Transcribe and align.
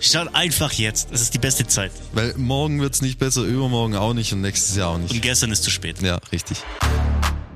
Start 0.00 0.34
einfach 0.34 0.72
jetzt. 0.72 1.12
Es 1.12 1.20
ist 1.20 1.34
die 1.34 1.38
beste 1.38 1.66
Zeit. 1.66 1.92
Weil 2.14 2.34
morgen 2.38 2.80
wird 2.80 2.94
es 2.94 3.02
nicht 3.02 3.18
besser, 3.18 3.42
übermorgen 3.42 3.96
auch 3.96 4.14
nicht 4.14 4.32
und 4.32 4.40
nächstes 4.40 4.74
Jahr 4.74 4.88
auch 4.90 4.98
nicht. 4.98 5.12
Und 5.12 5.20
gestern 5.20 5.52
ist 5.52 5.62
zu 5.62 5.70
spät. 5.70 6.00
Ja, 6.00 6.18
richtig. 6.32 6.62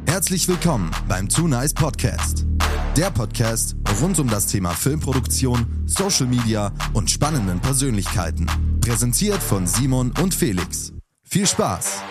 Herzlich 0.07 0.47
willkommen 0.47 0.91
beim 1.09 1.31
Too 1.31 1.49
Nice 1.49 1.73
Podcast. 1.73 2.45
Der 2.99 3.11
Podcast 3.11 3.75
rund 4.01 4.19
um 4.19 4.29
das 4.29 4.47
Thema 4.47 4.71
Filmproduktion, 4.71 5.85
Social 5.87 6.27
Media 6.27 6.71
und 6.93 7.11
spannenden 7.11 7.61
Persönlichkeiten. 7.61 8.47
Präsentiert 8.83 9.43
von 9.43 9.67
Simon 9.67 10.13
und 10.21 10.35
Felix. 10.35 10.93
Viel 11.23 11.47
Spaß! 11.47 12.03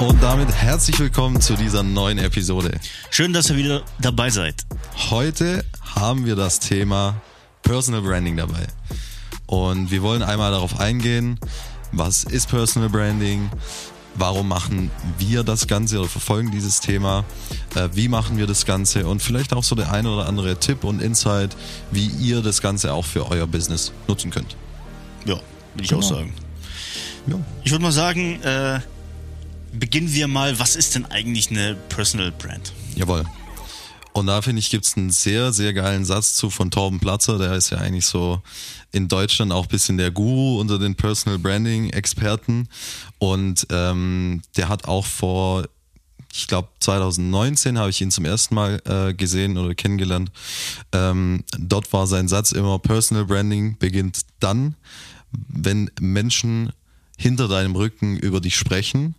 Und 0.00 0.20
damit 0.20 0.52
herzlich 0.52 0.98
willkommen 0.98 1.40
zu 1.40 1.54
dieser 1.54 1.84
neuen 1.84 2.18
Episode. 2.18 2.80
Schön, 3.10 3.32
dass 3.32 3.50
ihr 3.50 3.56
wieder 3.56 3.82
dabei 4.00 4.30
seid. 4.30 4.66
Heute 5.10 5.64
haben 5.80 6.26
wir 6.26 6.34
das 6.34 6.58
Thema 6.58 7.22
Personal 7.62 8.02
Branding 8.02 8.36
dabei. 8.36 8.66
Und 9.46 9.90
wir 9.90 10.02
wollen 10.02 10.22
einmal 10.22 10.50
darauf 10.50 10.80
eingehen, 10.80 11.38
was 11.92 12.24
ist 12.24 12.48
Personal 12.48 12.88
Branding, 12.88 13.48
warum 14.16 14.48
machen 14.48 14.90
wir 15.18 15.44
das 15.44 15.66
Ganze 15.66 16.00
oder 16.00 16.08
verfolgen 16.08 16.50
dieses 16.50 16.80
Thema, 16.80 17.24
äh, 17.74 17.88
wie 17.92 18.08
machen 18.08 18.38
wir 18.38 18.46
das 18.46 18.66
Ganze 18.66 19.06
und 19.06 19.22
vielleicht 19.22 19.52
auch 19.52 19.62
so 19.62 19.74
der 19.76 19.92
eine 19.92 20.10
oder 20.10 20.26
andere 20.26 20.56
Tipp 20.58 20.84
und 20.84 21.00
Insight, 21.00 21.56
wie 21.90 22.06
ihr 22.06 22.42
das 22.42 22.60
Ganze 22.60 22.92
auch 22.92 23.04
für 23.04 23.30
euer 23.30 23.46
Business 23.46 23.92
nutzen 24.08 24.30
könnt. 24.30 24.56
Ja, 25.24 25.34
würde 25.34 25.42
ich 25.82 25.88
Genau. 25.88 26.00
auch 26.00 26.08
sagen. 26.08 26.32
Ja. 27.26 27.36
Ich 27.64 27.70
würde 27.70 27.82
mal 27.82 27.92
sagen, 27.92 28.40
äh, 28.42 28.80
beginnen 29.72 30.12
wir 30.12 30.26
mal, 30.28 30.58
was 30.58 30.76
ist 30.76 30.94
denn 30.94 31.06
eigentlich 31.06 31.50
eine 31.50 31.76
Personal 31.88 32.32
Brand? 32.32 32.72
Jawohl. 32.94 33.24
Und 34.16 34.28
da 34.28 34.40
finde 34.40 34.60
ich, 34.60 34.70
gibt's 34.70 34.96
einen 34.96 35.10
sehr, 35.10 35.52
sehr 35.52 35.74
geilen 35.74 36.06
Satz 36.06 36.36
zu 36.36 36.48
von 36.48 36.70
Torben 36.70 37.00
Platzer. 37.00 37.36
Der 37.36 37.52
ist 37.52 37.68
ja 37.68 37.76
eigentlich 37.76 38.06
so 38.06 38.40
in 38.90 39.08
Deutschland 39.08 39.52
auch 39.52 39.64
ein 39.64 39.68
bisschen 39.68 39.98
der 39.98 40.10
Guru 40.10 40.58
unter 40.58 40.78
den 40.78 40.94
Personal 40.94 41.38
Branding 41.38 41.90
Experten. 41.90 42.66
Und 43.18 43.66
ähm, 43.68 44.40
der 44.56 44.70
hat 44.70 44.88
auch 44.88 45.04
vor, 45.04 45.68
ich 46.32 46.46
glaube 46.46 46.68
2019 46.80 47.78
habe 47.78 47.90
ich 47.90 48.00
ihn 48.00 48.10
zum 48.10 48.24
ersten 48.24 48.54
Mal 48.54 48.80
äh, 48.86 49.12
gesehen 49.12 49.58
oder 49.58 49.74
kennengelernt. 49.74 50.32
Ähm, 50.92 51.44
dort 51.58 51.92
war 51.92 52.06
sein 52.06 52.26
Satz 52.26 52.52
immer, 52.52 52.78
Personal 52.78 53.26
Branding 53.26 53.76
beginnt 53.78 54.20
dann, 54.40 54.76
wenn 55.30 55.90
Menschen 56.00 56.72
hinter 57.16 57.48
deinem 57.48 57.74
Rücken 57.76 58.16
über 58.18 58.40
dich 58.40 58.56
sprechen. 58.56 59.14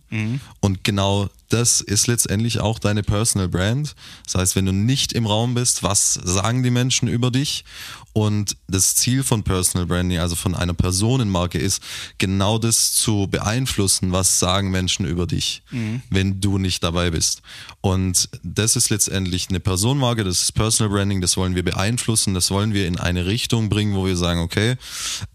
Und 0.60 0.84
genau 0.84 1.28
das 1.48 1.80
ist 1.80 2.06
letztendlich 2.06 2.60
auch 2.60 2.78
deine 2.78 3.02
Personal 3.02 3.48
Brand. 3.48 3.94
Das 4.24 4.34
heißt, 4.36 4.56
wenn 4.56 4.66
du 4.66 4.72
nicht 4.72 5.12
im 5.12 5.26
Raum 5.26 5.54
bist, 5.54 5.82
was 5.82 6.14
sagen 6.14 6.62
die 6.62 6.70
Menschen 6.70 7.08
über 7.08 7.30
dich? 7.30 7.64
Und 8.18 8.56
das 8.66 8.96
Ziel 8.96 9.22
von 9.22 9.44
Personal 9.44 9.86
Branding, 9.86 10.18
also 10.18 10.34
von 10.34 10.56
einer 10.56 10.74
Personenmarke, 10.74 11.56
ist 11.56 11.80
genau 12.18 12.58
das 12.58 12.92
zu 12.92 13.28
beeinflussen, 13.30 14.10
was 14.10 14.40
sagen 14.40 14.72
Menschen 14.72 15.06
über 15.06 15.28
dich, 15.28 15.62
wenn 16.10 16.40
du 16.40 16.58
nicht 16.58 16.82
dabei 16.82 17.12
bist. 17.12 17.42
Und 17.80 18.28
das 18.42 18.74
ist 18.74 18.90
letztendlich 18.90 19.50
eine 19.50 19.60
Personenmarke, 19.60 20.24
das 20.24 20.42
ist 20.42 20.50
Personal 20.50 20.92
Branding, 20.92 21.20
das 21.20 21.36
wollen 21.36 21.54
wir 21.54 21.62
beeinflussen, 21.62 22.34
das 22.34 22.50
wollen 22.50 22.74
wir 22.74 22.88
in 22.88 22.98
eine 22.98 23.26
Richtung 23.26 23.68
bringen, 23.68 23.94
wo 23.94 24.04
wir 24.04 24.16
sagen, 24.16 24.40
okay, 24.40 24.74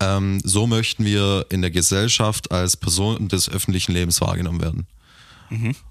ähm, 0.01 0.41
so 0.43 0.67
möchten 0.67 1.05
wir 1.05 1.45
in 1.51 1.61
der 1.61 1.71
Gesellschaft 1.71 2.51
als 2.51 2.75
Person 2.75 3.29
des 3.29 3.47
öffentlichen 3.47 3.93
Lebens 3.93 4.19
wahrgenommen 4.19 4.59
werden. 4.59 4.87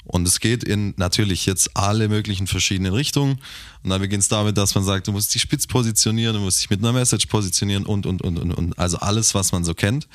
Und 0.05 0.27
es 0.27 0.41
geht 0.41 0.65
in 0.65 0.95
natürlich 0.97 1.47
jetzt 1.47 1.77
alle 1.77 2.09
möglichen 2.09 2.47
verschiedenen 2.47 2.93
Richtungen. 2.93 3.39
Und 3.83 3.91
dann 3.91 4.01
beginnt 4.01 4.23
es 4.23 4.29
damit, 4.29 4.57
dass 4.57 4.75
man 4.75 4.85
sagt, 4.85 5.07
du 5.07 5.13
musst 5.13 5.35
dich 5.35 5.43
spitz 5.43 5.67
positionieren, 5.67 6.35
du 6.35 6.41
musst 6.41 6.61
dich 6.61 6.71
mit 6.71 6.81
einer 6.81 6.93
Message 6.93 7.27
positionieren 7.27 7.87
und, 7.87 8.07
und, 8.07 8.23
und, 8.23 8.39
und, 8.39 8.53
und. 8.53 8.79
Also 8.79 8.99
alles, 8.99 9.35
was 9.35 9.53
man 9.53 9.65
so 9.65 9.75
kennt. 9.75 10.09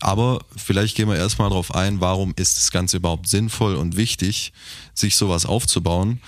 Aber 0.00 0.44
vielleicht 0.56 0.96
gehen 0.96 1.08
wir 1.08 1.16
erstmal 1.16 1.50
darauf 1.50 1.74
ein, 1.74 2.00
warum 2.00 2.32
ist 2.36 2.56
das 2.56 2.70
Ganze 2.70 2.96
überhaupt 2.96 3.28
sinnvoll 3.28 3.74
und 3.76 3.96
wichtig, 3.96 4.52
sich 4.94 5.16
sowas 5.16 5.46
aufzubauen. 5.46 6.20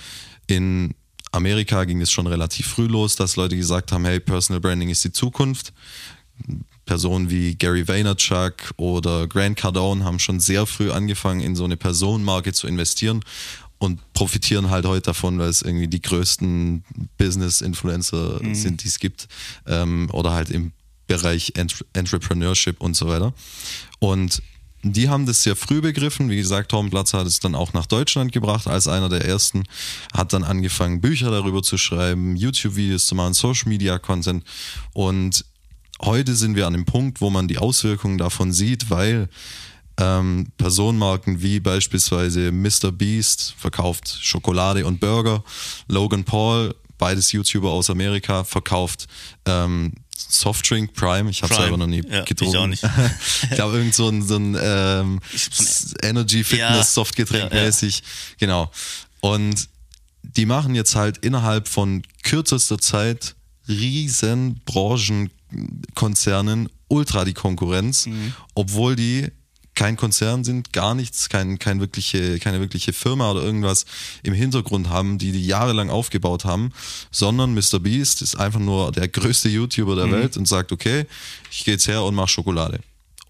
In 0.47 0.93
Amerika 1.31 1.83
ging 1.85 2.01
es 2.01 2.11
schon 2.11 2.27
relativ 2.27 2.67
früh 2.67 2.85
los, 2.85 3.15
dass 3.15 3.35
Leute 3.35 3.57
gesagt 3.57 3.91
haben, 3.91 4.05
hey, 4.05 4.19
Personal 4.19 4.61
Branding 4.61 4.89
ist 4.89 5.03
die 5.03 5.11
Zukunft. 5.11 5.73
Personen 6.85 7.29
wie 7.29 7.55
Gary 7.55 7.87
Vaynerchuk 7.87 8.73
oder 8.77 9.27
Grant 9.27 9.57
Cardone 9.57 10.03
haben 10.03 10.19
schon 10.19 10.39
sehr 10.39 10.65
früh 10.65 10.91
angefangen, 10.91 11.41
in 11.41 11.55
so 11.55 11.63
eine 11.63 11.77
Personenmarke 11.77 12.53
zu 12.53 12.67
investieren 12.67 13.23
und 13.77 13.99
profitieren 14.13 14.69
halt 14.69 14.85
heute 14.85 15.07
davon, 15.07 15.39
weil 15.39 15.49
es 15.49 15.61
irgendwie 15.61 15.87
die 15.87 16.01
größten 16.01 16.83
Business-Influencer 17.17 18.39
sind, 18.53 18.83
die 18.83 18.87
es 18.87 18.99
gibt 18.99 19.27
ähm, 19.67 20.09
oder 20.11 20.31
halt 20.31 20.49
im 20.49 20.71
Bereich 21.07 21.53
Ent 21.55 21.83
Entrepreneurship 21.93 22.79
und 22.79 22.95
so 22.95 23.07
weiter. 23.07 23.33
Und 23.99 24.41
die 24.83 25.09
haben 25.09 25.25
das 25.25 25.43
sehr 25.43 25.55
früh 25.55 25.81
begriffen. 25.81 26.29
Wie 26.29 26.35
gesagt, 26.35 26.71
Torben 26.71 26.89
Platzer 26.89 27.19
hat 27.19 27.27
es 27.27 27.39
dann 27.39 27.55
auch 27.55 27.73
nach 27.73 27.85
Deutschland 27.85 28.31
gebracht 28.33 28.67
als 28.67 28.87
einer 28.87 29.07
der 29.07 29.25
ersten. 29.25 29.63
Hat 30.13 30.33
dann 30.33 30.43
angefangen, 30.43 30.99
Bücher 30.99 31.31
darüber 31.31 31.63
zu 31.63 31.77
schreiben, 31.77 32.35
YouTube-Videos 32.35 33.05
zu 33.05 33.15
machen, 33.15 33.33
Social-Media-Content. 33.33 34.43
Und 34.91 35.45
heute 36.03 36.35
sind 36.35 36.55
wir 36.55 36.67
an 36.67 36.73
dem 36.73 36.85
Punkt, 36.85 37.21
wo 37.21 37.29
man 37.29 37.47
die 37.47 37.57
Auswirkungen 37.57 38.17
davon 38.17 38.51
sieht, 38.51 38.89
weil 38.89 39.29
ähm, 39.97 40.47
Personenmarken 40.57 41.41
wie 41.41 41.59
beispielsweise 41.59 42.51
Mr. 42.51 42.91
Beast 42.91 43.53
verkauft 43.57 44.17
Schokolade 44.21 44.85
und 44.85 44.99
Burger, 44.99 45.43
Logan 45.87 46.23
Paul, 46.23 46.73
beides 46.97 47.31
YouTuber 47.31 47.69
aus 47.71 47.89
Amerika, 47.89 48.43
verkauft 48.43 49.07
ähm, 49.45 49.93
Softdrink 50.15 50.93
Prime. 50.93 51.29
Ich 51.29 51.43
habe 51.43 51.53
selber 51.53 51.77
noch 51.77 51.87
nie 51.87 52.01
Ja, 52.09 52.21
ich 52.21 52.25
getrunken. 52.25 52.57
auch 52.57 52.67
nicht. 52.67 52.83
ich 53.43 53.49
glaube, 53.51 53.77
irgend 53.77 53.93
so 53.93 54.07
ein, 54.09 54.23
so 54.23 54.37
ein 54.37 54.57
ähm, 54.59 55.19
Ich 55.33 55.49
Energy 56.01 56.43
Fitness 56.43 56.77
Ja. 56.77 56.83
Softgetränk 56.83 57.53
Ja, 57.53 57.63
mäßig. 57.63 58.01
Genau. 58.39 58.71
Und 59.19 59.69
die 60.23 60.45
machen 60.45 60.73
jetzt 60.75 60.95
halt 60.95 61.17
innerhalb 61.19 61.67
von 61.67 62.01
kürzester 62.23 62.79
Zeit 62.79 63.35
riesen 63.67 64.61
Branchenkonzernen 65.53 66.69
ultra 66.87 67.25
die 67.25 67.33
Konkurrenz, 67.33 68.05
Mhm. 68.07 68.33
obwohl 68.55 68.95
die 68.95 69.27
kein 69.75 69.97
Konzern 69.97 70.43
sind, 70.43 70.71
gar 70.71 70.93
nichts, 70.93 71.29
kein, 71.29 71.57
kein 71.57 71.79
wirkliche, 71.79 72.37
keine 72.37 72.59
wirkliche 72.59 72.93
Firma 72.93 73.31
oder 73.31 73.41
irgendwas 73.41 73.85
im 74.21 74.33
Hintergrund 74.35 74.89
haben, 74.89 75.17
die 75.17 75.31
die 75.31 75.47
jahrelang 75.47 75.89
aufgebaut 75.89 76.45
haben, 76.45 76.71
sondern 77.09 77.55
Mr. 77.55 77.79
Beast 77.79 78.21
ist 78.21 78.35
einfach 78.35 78.59
nur 78.59 78.91
der 78.91 79.07
größte 79.07 79.49
YouTuber 79.49 79.93
Mhm. 79.93 79.97
der 79.97 80.11
Welt 80.11 80.37
und 80.37 80.47
sagt, 80.47 80.71
okay, 80.71 81.05
ich 81.49 81.63
gehe 81.65 81.73
jetzt 81.73 81.87
her 81.87 82.03
und 82.03 82.13
mache 82.13 82.27
Schokolade. 82.27 82.81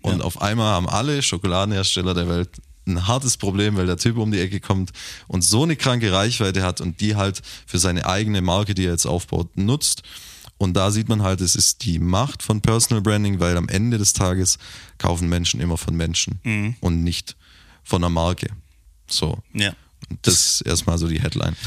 Und 0.01 0.19
Ja. 0.19 0.25
auf 0.25 0.41
einmal 0.41 0.73
haben 0.73 0.89
alle 0.89 1.21
Schokoladenhersteller 1.21 2.13
der 2.13 2.27
Welt 2.27 2.49
ein 2.85 3.07
hartes 3.07 3.37
Problem, 3.37 3.77
weil 3.77 3.85
der 3.85 3.95
Typ 3.95 4.17
um 4.17 4.29
die 4.29 4.39
Ecke 4.41 4.59
kommt 4.59 4.91
und 5.29 5.45
so 5.45 5.63
eine 5.63 5.77
kranke 5.77 6.11
Reichweite 6.11 6.61
hat 6.63 6.81
und 6.81 6.99
die 6.99 7.15
halt 7.15 7.41
für 7.65 7.79
seine 7.79 8.05
eigene 8.05 8.41
Marke, 8.41 8.73
die 8.75 8.83
er 8.85 8.91
jetzt 8.91 9.05
aufbaut, 9.05 9.55
nutzt. 9.55 10.03
Und 10.57 10.73
da 10.75 10.91
sieht 10.91 11.09
man 11.09 11.23
halt, 11.23 11.41
es 11.41 11.55
ist 11.55 11.83
die 11.83 11.99
Macht 11.99 12.41
von 12.43 12.61
Personal 12.61 13.01
Branding, 13.01 13.39
weil 13.39 13.57
am 13.57 13.67
Ende 13.69 13.97
des 13.97 14.13
Tages 14.13 14.57
kaufen 14.97 15.27
Menschen 15.27 15.59
immer 15.59 15.77
von 15.77 15.95
Menschen 15.95 16.39
Mhm. 16.43 16.75
und 16.79 17.03
nicht 17.03 17.35
von 17.83 18.01
einer 18.03 18.09
Marke. 18.09 18.47
So. 19.09 19.39
Ja. 19.53 19.73
Das 20.21 20.33
ist 20.35 20.61
erstmal 20.61 20.97
so 20.97 21.07
die 21.07 21.21
Headline. 21.21 21.55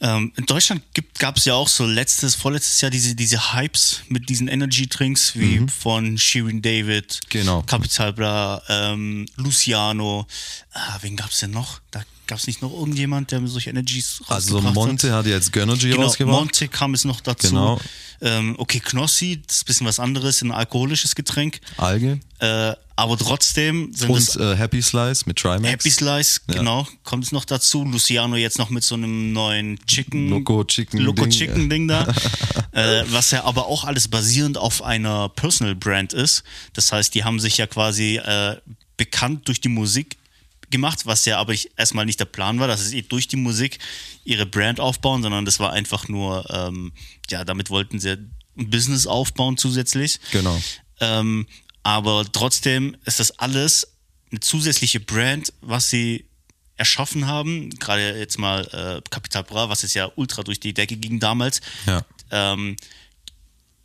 Ähm, 0.00 0.32
in 0.36 0.46
Deutschland 0.46 0.82
gab 1.18 1.38
es 1.38 1.44
ja 1.44 1.54
auch 1.54 1.66
so 1.66 1.84
letztes, 1.84 2.36
vorletztes 2.36 2.80
Jahr 2.80 2.90
diese, 2.92 3.16
diese 3.16 3.52
Hypes 3.52 4.02
mit 4.06 4.28
diesen 4.28 4.46
Energy-Drinks 4.46 5.34
wie 5.34 5.66
von 5.68 6.16
Shirin 6.16 6.62
David, 6.62 7.18
Genau. 7.30 7.62
Capital 7.62 8.12
Bra, 8.12 8.62
ähm, 8.68 9.26
Luciano. 9.34 10.24
Ah, 10.72 10.98
wen 11.00 11.16
gab 11.16 11.30
es 11.30 11.40
denn 11.40 11.50
noch? 11.50 11.80
Da 11.90 12.04
gab 12.28 12.38
es 12.38 12.46
nicht 12.46 12.62
noch 12.62 12.72
irgendjemand, 12.72 13.32
der 13.32 13.44
solche 13.46 13.70
Energies 13.70 14.20
Also 14.28 14.58
rausgebracht 14.58 14.74
Monte 14.74 15.10
hat? 15.10 15.18
hat 15.20 15.26
jetzt 15.26 15.52
Gönnergy 15.52 15.90
Genau, 15.90 16.02
rausgebracht. 16.02 16.38
Monte 16.38 16.68
kam 16.68 16.94
es 16.94 17.04
noch 17.04 17.20
dazu. 17.20 17.48
Genau. 17.48 17.80
Ähm, 18.20 18.54
okay, 18.58 18.80
Knossi, 18.80 19.42
das 19.46 19.56
ist 19.56 19.62
ein 19.62 19.66
bisschen 19.66 19.86
was 19.86 19.98
anderes, 19.98 20.42
ein 20.42 20.52
alkoholisches 20.52 21.14
Getränk. 21.14 21.60
Alge. 21.76 22.20
Äh, 22.40 22.74
aber 22.96 23.16
trotzdem 23.16 23.92
sind 23.94 24.10
Und 24.10 24.16
das 24.26 24.36
äh, 24.36 24.56
Happy 24.56 24.82
Slice 24.82 25.22
mit 25.26 25.38
Trimax. 25.38 25.68
Happy 25.68 25.90
Slice, 25.90 26.40
genau, 26.48 26.86
kommt 27.04 27.24
es 27.24 27.32
noch 27.32 27.44
dazu. 27.44 27.84
Luciano 27.84 28.34
jetzt 28.36 28.58
noch 28.58 28.70
mit 28.70 28.82
so 28.82 28.96
einem 28.96 29.32
neuen 29.32 29.78
Chicken. 29.86 30.28
Loco 30.28 30.64
Chicken 30.64 30.98
Loco 31.00 31.22
Ding. 31.22 31.30
Chicken 31.30 31.70
Ding 31.70 31.88
da. 31.88 32.02
äh, 32.72 33.04
was 33.06 33.30
ja 33.30 33.44
aber 33.44 33.68
auch 33.68 33.84
alles 33.84 34.08
basierend 34.08 34.58
auf 34.58 34.82
einer 34.82 35.28
Personal 35.28 35.76
Brand 35.76 36.12
ist. 36.12 36.42
Das 36.72 36.90
heißt, 36.90 37.14
die 37.14 37.22
haben 37.22 37.38
sich 37.38 37.56
ja 37.56 37.68
quasi 37.68 38.16
äh, 38.16 38.56
bekannt 38.96 39.46
durch 39.46 39.60
die 39.60 39.68
Musik 39.68 40.16
gemacht, 40.70 41.06
was 41.06 41.24
ja 41.24 41.38
aber 41.38 41.52
ich, 41.52 41.70
erstmal 41.76 42.06
nicht 42.06 42.20
der 42.20 42.26
Plan 42.26 42.60
war, 42.60 42.68
dass 42.68 42.86
sie 42.88 43.02
durch 43.02 43.28
die 43.28 43.36
Musik 43.36 43.78
ihre 44.24 44.46
Brand 44.46 44.80
aufbauen, 44.80 45.22
sondern 45.22 45.44
das 45.44 45.60
war 45.60 45.72
einfach 45.72 46.08
nur, 46.08 46.48
ähm, 46.50 46.92
ja, 47.30 47.44
damit 47.44 47.70
wollten 47.70 47.98
sie 48.00 48.18
ein 48.56 48.70
Business 48.70 49.06
aufbauen 49.06 49.56
zusätzlich. 49.56 50.20
Genau. 50.32 50.60
Ähm, 51.00 51.46
aber 51.82 52.26
trotzdem 52.30 52.96
ist 53.04 53.20
das 53.20 53.38
alles 53.38 53.94
eine 54.30 54.40
zusätzliche 54.40 55.00
Brand, 55.00 55.52
was 55.60 55.90
sie 55.90 56.26
erschaffen 56.76 57.26
haben. 57.26 57.70
Gerade 57.70 58.18
jetzt 58.18 58.38
mal 58.38 58.64
äh, 58.72 59.08
Capital 59.10 59.44
Bra, 59.44 59.68
was 59.68 59.82
jetzt 59.82 59.94
ja 59.94 60.10
ultra 60.16 60.42
durch 60.42 60.60
die 60.60 60.74
Decke 60.74 60.96
ging 60.96 61.18
damals. 61.20 61.60
Ja. 61.86 62.04
Ähm, 62.30 62.76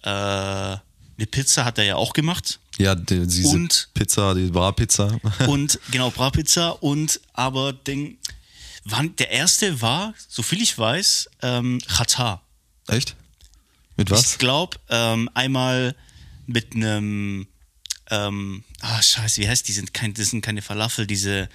äh, 0.04 0.78
eine 1.18 1.28
Pizza 1.28 1.66
hat 1.66 1.78
er 1.78 1.84
ja 1.86 1.96
auch 1.96 2.14
gemacht. 2.14 2.60
Ja, 2.78 2.96
die, 2.96 3.28
diese 3.28 3.48
Und- 3.50 3.90
Pizza, 3.94 4.34
die 4.34 4.48
Bra-Pizza. 4.50 5.20
und 5.48 5.80
genau, 5.92 6.10
Bratpizza 6.10 6.70
und 6.70 7.20
aber 7.34 7.72
den, 7.74 8.18
wann, 8.84 9.16
der 9.18 9.30
erste 9.30 9.82
war, 9.82 10.14
so 10.28 10.42
viel 10.42 10.62
ich 10.62 10.78
weiß, 10.78 11.30
ähm, 11.44 11.80
Katar. 11.88 12.42
Echt? 12.88 13.16
Mit 13.96 14.10
was? 14.10 14.34
Ich 14.34 14.38
glaube, 14.40 14.78
ähm, 14.90 15.30
einmal 15.36 15.96
mit 16.48 16.74
einem, 16.74 17.46
ähm, 18.10 18.64
ah, 18.82 19.02
scheiße, 19.02 19.40
wie 19.42 19.48
heißt 19.48 19.68
die? 19.68 19.72
Sind 19.74 19.94
kein, 19.94 20.14
das 20.16 20.32
sind 20.32 20.42
keine 20.42 20.64
Falafel, 20.64 21.06
diese, 21.06 21.48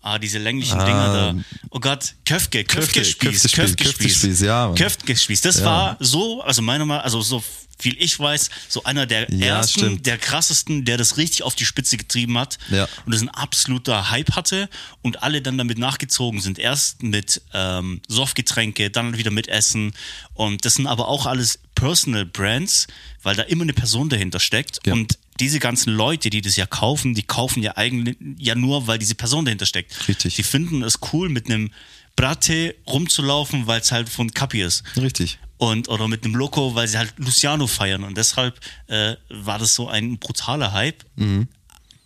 ah, 0.00 0.18
diese 0.18 0.38
länglichen 0.38 0.80
Ah. 0.80 0.84
Dinger 0.86 1.12
da. 1.12 1.34
Oh 1.70 1.80
Gott, 1.80 2.14
Köfke, 2.24 2.64
Köfke-Spieß, 2.64 3.42
Köftespieß, 3.42 3.76
Köftespieß, 3.76 4.40
ja, 4.40 4.68
Mann. 4.68 4.74
Köftgespieß. 4.74 5.42
Das 5.42 5.58
Ja. 5.58 5.64
war 5.66 5.96
so, 6.00 6.40
also 6.42 6.62
meiner 6.62 6.86
Meinung, 6.86 7.04
also 7.04 7.20
so 7.20 7.44
viel 7.84 7.96
ich 8.02 8.18
weiß, 8.18 8.48
so 8.68 8.82
einer 8.84 9.04
der 9.06 9.30
Ja, 9.32 9.58
ersten, 9.58 9.78
stimmt. 9.80 10.06
der 10.06 10.16
krassesten, 10.18 10.84
der 10.86 10.96
das 10.96 11.16
richtig 11.18 11.42
auf 11.42 11.54
die 11.54 11.66
Spitze 11.66 11.96
getrieben 11.98 12.38
hat 12.38 12.58
Ja. 12.70 12.88
und 13.04 13.12
das 13.14 13.20
ein 13.22 13.28
absoluter 13.28 14.10
Hype 14.10 14.32
hatte 14.34 14.68
und 15.02 15.22
alle 15.22 15.42
dann 15.42 15.58
damit 15.58 15.78
nachgezogen 15.78 16.40
sind. 16.40 16.58
Erst 16.58 17.02
mit 17.02 17.42
ähm, 17.52 18.00
Softgetränke, 18.08 18.90
dann 18.90 19.18
wieder 19.18 19.30
mit 19.30 19.48
Essen 19.48 19.92
und 20.32 20.64
das 20.64 20.74
sind 20.76 20.86
aber 20.86 21.08
auch 21.08 21.26
alles 21.26 21.58
Personal 21.74 22.24
Brands, 22.24 22.86
weil 23.22 23.36
da 23.36 23.42
immer 23.42 23.62
eine 23.64 23.74
Person 23.74 24.08
dahinter 24.08 24.40
steckt 24.40 24.78
Ja. 24.86 24.94
und 24.94 25.18
diese 25.40 25.58
ganzen 25.58 25.92
Leute, 25.92 26.30
die 26.30 26.40
das 26.40 26.56
ja 26.56 26.64
kaufen, 26.64 27.12
die 27.14 27.24
kaufen 27.24 27.62
ja 27.62 27.76
eigentlich 27.76 28.16
ja 28.38 28.54
nur, 28.54 28.86
weil 28.86 28.98
diese 28.98 29.14
Person 29.16 29.44
dahinter 29.44 29.66
steckt. 29.66 30.08
Richtig. 30.08 30.36
Die 30.36 30.42
finden 30.44 30.82
es 30.82 31.00
cool, 31.12 31.28
mit 31.28 31.46
einem 31.46 31.70
Bratte 32.16 32.74
rumzulaufen, 32.86 33.66
weil 33.66 33.80
es 33.80 33.92
halt 33.92 34.08
von 34.08 34.32
Capi 34.32 34.62
ist 34.62 34.84
Richtig. 34.96 35.38
und 35.58 35.88
oder 35.88 36.08
mit 36.08 36.24
einem 36.24 36.34
Loco, 36.36 36.74
weil 36.74 36.86
sie 36.88 36.98
halt 36.98 37.12
Luciano 37.16 37.66
feiern 37.66 38.04
und 38.04 38.16
deshalb 38.16 38.58
äh, 38.86 39.16
war 39.28 39.58
das 39.58 39.74
so 39.74 39.88
ein 39.88 40.18
brutaler 40.18 40.72
Hype, 40.72 41.04
Mhm. 41.16 41.48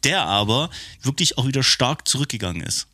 der 0.04 0.22
aber 0.24 0.70
wirklich 1.02 1.36
auch 1.38 1.46
wieder 1.46 1.62
stark 1.62 2.08
zurückgegangen 2.08 2.62
ist. 2.62 2.86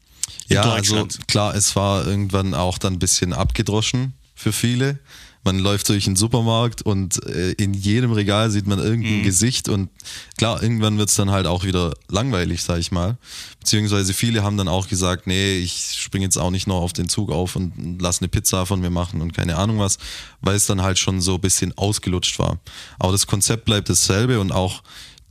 Ja, 0.48 0.62
also 0.62 1.06
klar, 1.26 1.54
es 1.54 1.76
war 1.76 2.06
irgendwann 2.06 2.54
auch 2.54 2.78
dann 2.78 2.94
ein 2.94 2.98
bisschen 2.98 3.32
abgedroschen 3.32 4.14
für 4.34 4.52
viele. 4.52 4.98
Man 5.44 5.58
läuft 5.58 5.88
durch 5.90 6.04
den 6.06 6.16
Supermarkt 6.16 6.82
und 6.82 7.24
äh, 7.26 7.52
in 7.52 7.74
jedem 7.74 8.12
Regal 8.12 8.50
sieht 8.50 8.66
man 8.66 8.78
irgendein 8.78 9.18
Mhm. 9.18 9.22
Gesicht 9.24 9.68
und 9.68 9.90
klar, 10.38 10.62
irgendwann 10.62 10.96
wird's 10.98 11.14
dann 11.16 11.30
halt 11.30 11.46
auch 11.46 11.64
wieder 11.64 11.92
langweilig, 12.08 12.62
sag 12.62 12.78
ich 12.78 12.90
mal. 12.90 13.18
Beziehungsweise 13.60 14.14
viele 14.14 14.42
haben 14.42 14.56
dann 14.56 14.68
auch 14.68 14.88
gesagt, 14.88 15.26
nee, 15.26 15.58
ich 15.58 15.96
springe 15.98 16.24
jetzt 16.24 16.38
auch 16.38 16.50
nicht 16.50 16.66
noch 16.66 16.80
auf 16.80 16.92
den 16.92 17.08
Zug 17.08 17.30
auf 17.30 17.56
und 17.56 17.98
lass 18.00 18.20
eine 18.20 18.28
Pizza 18.28 18.66
von 18.66 18.80
mir 18.80 18.90
machen 18.90 19.20
und 19.20 19.34
keine 19.34 19.56
Ahnung 19.56 19.78
was, 19.78 19.98
weil 20.40 20.56
es 20.56 20.66
dann 20.66 20.82
halt 20.82 20.98
schon 20.98 21.20
so 21.20 21.34
ein 21.34 21.40
bisschen 21.40 21.76
ausgelutscht 21.76 22.38
war. 22.38 22.58
Aber 22.98 23.12
das 23.12 23.26
Konzept 23.26 23.64
bleibt 23.66 23.88
dasselbe 23.88 24.40
und 24.40 24.50
auch 24.50 24.82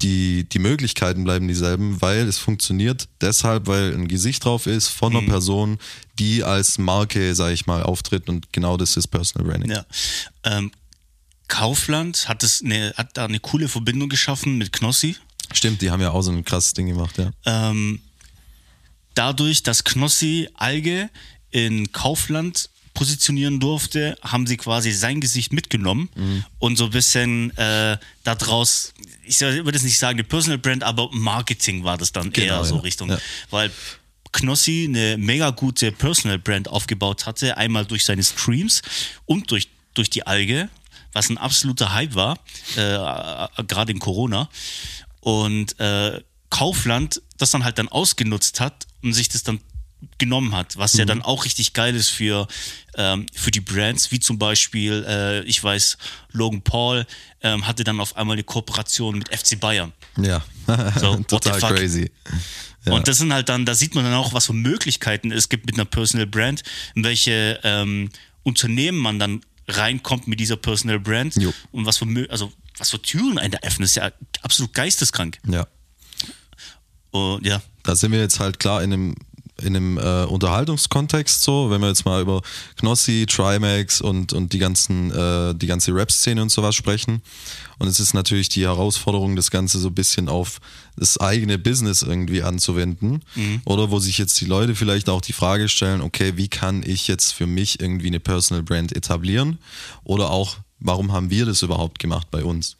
die, 0.03 0.43
die 0.43 0.59
Möglichkeiten 0.59 1.23
bleiben 1.23 1.47
dieselben, 1.47 2.01
weil 2.01 2.27
es 2.27 2.37
funktioniert 2.37 3.07
deshalb, 3.21 3.67
weil 3.67 3.93
ein 3.93 4.07
Gesicht 4.07 4.43
drauf 4.45 4.67
ist 4.67 4.89
von 4.89 5.13
Mhm. 5.13 5.19
einer 5.19 5.27
Person, 5.29 5.79
die 6.19 6.43
als 6.43 6.77
Marke, 6.77 7.33
sag 7.33 7.53
ich 7.53 7.65
mal, 7.65 7.81
auftritt 7.83 8.29
und 8.29 8.51
genau 8.51 8.77
das 8.77 8.97
ist 8.97 9.07
Personal 9.07 9.47
Branding. 9.49 9.71
Ja. 9.71 9.85
Ähm, 10.43 10.71
Kaufland 11.47 12.27
hat, 12.27 12.43
es 12.43 12.61
eine, 12.63 12.93
hat 12.97 13.17
da 13.17 13.25
eine 13.25 13.39
coole 13.39 13.67
Verbindung 13.67 14.09
geschaffen 14.09 14.57
mit 14.57 14.71
Knossi. 14.73 15.15
Stimmt, 15.53 15.81
die 15.81 15.91
haben 15.91 16.01
ja 16.01 16.11
auch 16.11 16.21
so 16.21 16.31
ein 16.31 16.43
krasses 16.43 16.73
Ding 16.73 16.87
gemacht, 16.87 17.17
ja. 17.17 17.31
Ähm, 17.45 18.01
dadurch, 19.13 19.63
dass 19.63 19.83
Knossi 19.83 20.49
Alge 20.55 21.09
in 21.51 21.91
Kaufland 21.91 22.69
positionieren 22.93 23.59
durfte, 23.59 24.15
haben 24.21 24.45
sie 24.47 24.57
quasi 24.57 24.91
sein 24.91 25.19
Gesicht 25.21 25.51
mitgenommen 25.53 26.09
Mhm. 26.15 26.45
und 26.59 26.77
so 26.77 26.85
ein 26.85 26.91
bisschen 26.91 27.55
äh, 27.57 27.97
daraus, 28.23 28.93
ich 29.25 29.39
würde 29.41 29.75
es 29.77 29.83
nicht 29.83 29.97
sagen, 29.97 30.17
eine 30.19 30.23
Personal 30.23 30.57
Brand, 30.59 30.83
aber 30.83 31.09
Marketing 31.11 31.83
war 31.83 31.97
das 31.97 32.11
dann 32.11 32.31
Genau, 32.31 32.57
eher 32.59 32.65
so 32.65 32.75
ja. 32.75 32.81
Richtung, 32.81 33.09
Ja. 33.09 33.17
weil 33.49 33.71
Knossi 34.31 34.85
eine 34.89 35.17
mega 35.17 35.49
gute 35.51 35.91
Personal 35.91 36.39
Brand 36.39 36.67
aufgebaut 36.67 37.25
hatte, 37.25 37.57
einmal 37.57 37.85
durch 37.85 38.03
seine 38.05 38.23
Streams 38.23 38.81
und 39.25 39.51
durch, 39.51 39.69
durch 39.93 40.09
die 40.09 40.25
Alge, 40.25 40.69
was 41.13 41.29
ein 41.29 41.37
absoluter 41.37 41.93
Hype 41.93 42.15
war, 42.15 42.39
äh, 42.75 42.81
äh, 42.81 43.63
gerade 43.67 43.91
in 43.91 43.99
Corona. 43.99 44.49
Und 45.19 45.79
äh, 45.79 46.19
Kaufland 46.49 47.21
das 47.37 47.51
dann 47.51 47.63
halt 47.63 47.77
dann 47.77 47.87
ausgenutzt 47.89 48.59
hat 48.59 48.87
und 49.01 49.13
sich 49.13 49.29
das 49.29 49.43
dann 49.43 49.59
genommen 50.17 50.55
hat, 50.55 50.77
was 50.77 50.93
ja 50.93 51.05
dann 51.05 51.21
auch 51.21 51.45
richtig 51.45 51.73
geil 51.73 51.95
ist 51.95 52.09
für, 52.09 52.47
ähm, 52.95 53.25
für 53.33 53.51
die 53.51 53.59
Brands, 53.61 54.11
wie 54.11 54.19
zum 54.19 54.37
Beispiel, 54.37 55.05
äh, 55.07 55.41
ich 55.43 55.63
weiß, 55.63 55.97
Logan 56.31 56.61
Paul 56.61 57.05
ähm, 57.41 57.67
hatte 57.67 57.83
dann 57.83 57.99
auf 57.99 58.15
einmal 58.15 58.35
eine 58.35 58.43
Kooperation 58.43 59.17
mit 59.17 59.29
FC 59.35 59.59
Bayern. 59.59 59.93
Ja, 60.17 60.43
So, 60.99 61.15
total 61.17 61.59
crazy. 61.59 62.11
Ja. 62.85 62.93
Und 62.93 63.07
das 63.07 63.17
sind 63.17 63.31
halt 63.33 63.49
dann, 63.49 63.65
da 63.65 63.75
sieht 63.75 63.95
man 63.95 64.03
dann 64.03 64.13
auch, 64.13 64.33
was 64.33 64.47
für 64.47 64.53
Möglichkeiten 64.53 65.31
es 65.31 65.47
gibt 65.49 65.65
mit 65.65 65.75
einer 65.75 65.85
Personal 65.85 66.27
Brand, 66.27 66.63
in 66.95 67.03
welche 67.03 67.59
ähm, 67.63 68.09
Unternehmen 68.43 68.97
man 68.97 69.19
dann 69.19 69.41
reinkommt 69.67 70.27
mit 70.27 70.39
dieser 70.39 70.57
Personal 70.57 70.99
Brand 70.99 71.35
Jo. 71.35 71.53
und 71.71 71.85
was 71.85 71.97
für, 71.97 72.05
also, 72.29 72.51
was 72.77 72.89
für 72.89 73.01
Türen 73.01 73.37
einen 73.37 73.51
da 73.51 73.59
öffnen, 73.59 73.85
ist 73.85 73.95
ja 73.95 74.11
absolut 74.41 74.73
geisteskrank. 74.73 75.39
ja. 75.47 75.65
Und 77.11 77.45
ja, 77.45 77.61
Da 77.83 77.95
sind 77.95 78.11
wir 78.11 78.19
jetzt 78.19 78.39
halt 78.39 78.59
klar 78.59 78.81
in 78.81 78.91
einem, 78.91 79.15
in 79.61 79.75
einem 79.75 79.97
äh, 79.97 80.25
Unterhaltungskontext 80.25 81.43
so, 81.43 81.69
wenn 81.69 81.81
wir 81.81 81.87
jetzt 81.87 82.05
mal 82.05 82.21
über 82.21 82.41
Knossi, 82.77 83.25
Trimax 83.29 84.01
und, 84.01 84.33
und 84.33 84.51
die 84.51 84.57
ganzen, 84.57 85.11
äh, 85.11 85.53
die 85.53 85.67
ganze 85.67 85.93
Rap-Szene 85.93 86.41
und 86.41 86.49
sowas 86.49 86.75
sprechen. 86.75 87.21
Und 87.77 87.87
es 87.87 87.99
ist 87.99 88.13
natürlich 88.13 88.49
die 88.49 88.63
Herausforderung, 88.63 89.35
das 89.35 89.51
Ganze 89.51 89.79
so 89.79 89.89
ein 89.89 89.93
bisschen 89.93 90.27
auf 90.27 90.59
das 90.95 91.19
eigene 91.19 91.57
Business 91.57 92.01
irgendwie 92.01 92.41
anzuwenden. 92.41 93.23
Oder 93.65 93.91
wo 93.91 93.99
sich 93.99 94.17
jetzt 94.17 94.39
die 94.41 94.45
Leute 94.45 94.75
vielleicht 94.75 95.09
auch 95.09 95.21
die 95.21 95.33
Frage 95.33 95.69
stellen, 95.69 96.01
okay, 96.01 96.33
wie 96.35 96.47
kann 96.47 96.83
ich 96.83 97.07
jetzt 97.07 97.33
für 97.33 97.47
mich 97.47 97.79
irgendwie 97.79 98.07
eine 98.07 98.19
Personal 98.19 98.63
Brand 98.63 98.95
etablieren? 98.95 99.59
Oder 100.03 100.31
auch, 100.31 100.57
warum 100.79 101.11
haben 101.11 101.29
wir 101.29 101.45
das 101.45 101.61
überhaupt 101.61 101.99
gemacht 101.99 102.27
bei 102.31 102.43
uns? 102.43 102.77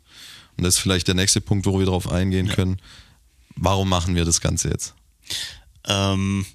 Und 0.58 0.64
das 0.64 0.76
ist 0.76 0.82
vielleicht 0.82 1.08
der 1.08 1.16
nächste 1.16 1.42
Punkt, 1.42 1.66
wo 1.66 1.78
wir 1.80 1.86
darauf 1.86 2.12
eingehen 2.12 2.48
können. 2.48 2.78
Warum 3.56 3.90
machen 3.90 4.16
wir 4.16 4.26
das 4.26 4.42
Ganze 4.42 4.70
jetzt? 4.70 4.94
Ähm, 5.88 6.46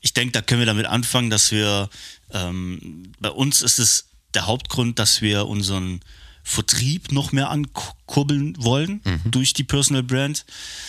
ich 0.00 0.14
denke, 0.14 0.32
da 0.32 0.42
können 0.42 0.60
wir 0.60 0.66
damit 0.66 0.86
anfangen, 0.86 1.30
dass 1.30 1.50
wir, 1.50 1.88
ähm, 2.32 3.12
bei 3.20 3.30
uns 3.30 3.62
ist 3.62 3.78
es 3.78 4.06
der 4.34 4.46
Hauptgrund, 4.46 4.98
dass 4.98 5.20
wir 5.20 5.46
unseren 5.46 6.00
Vertrieb 6.42 7.12
noch 7.12 7.32
mehr 7.32 7.50
ankurbeln 7.50 8.56
wollen 8.58 9.02
durch 9.30 9.52
die 9.52 9.64
Personal 9.64 10.02
Brand. 10.02 10.46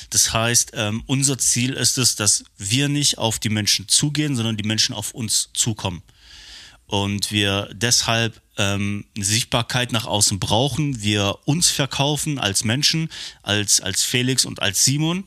Das 0.09 0.33
heißt, 0.33 0.71
ähm, 0.75 1.03
unser 1.07 1.38
Ziel 1.38 1.74
ist 1.74 1.97
es, 1.97 2.15
dass 2.15 2.45
wir 2.57 2.88
nicht 2.88 3.17
auf 3.17 3.38
die 3.38 3.50
Menschen 3.50 3.88
zugehen, 3.88 4.36
sondern 4.36 4.57
die 4.57 4.63
Menschen 4.63 4.95
auf 4.95 5.13
uns 5.13 5.50
zukommen. 5.53 6.03
Und 6.88 7.31
wir 7.31 7.69
deshalb 7.74 8.41
ähm, 8.57 9.05
eine 9.15 9.25
Sichtbarkeit 9.25 9.91
nach 9.91 10.05
außen 10.05 10.39
brauchen. 10.39 11.01
Wir 11.01 11.38
uns 11.45 11.69
verkaufen 11.69 12.39
als 12.39 12.63
Menschen, 12.63 13.09
als, 13.43 13.81
als 13.81 14.03
Felix 14.03 14.45
und 14.45 14.62
als 14.62 14.83
Simon. 14.83 15.25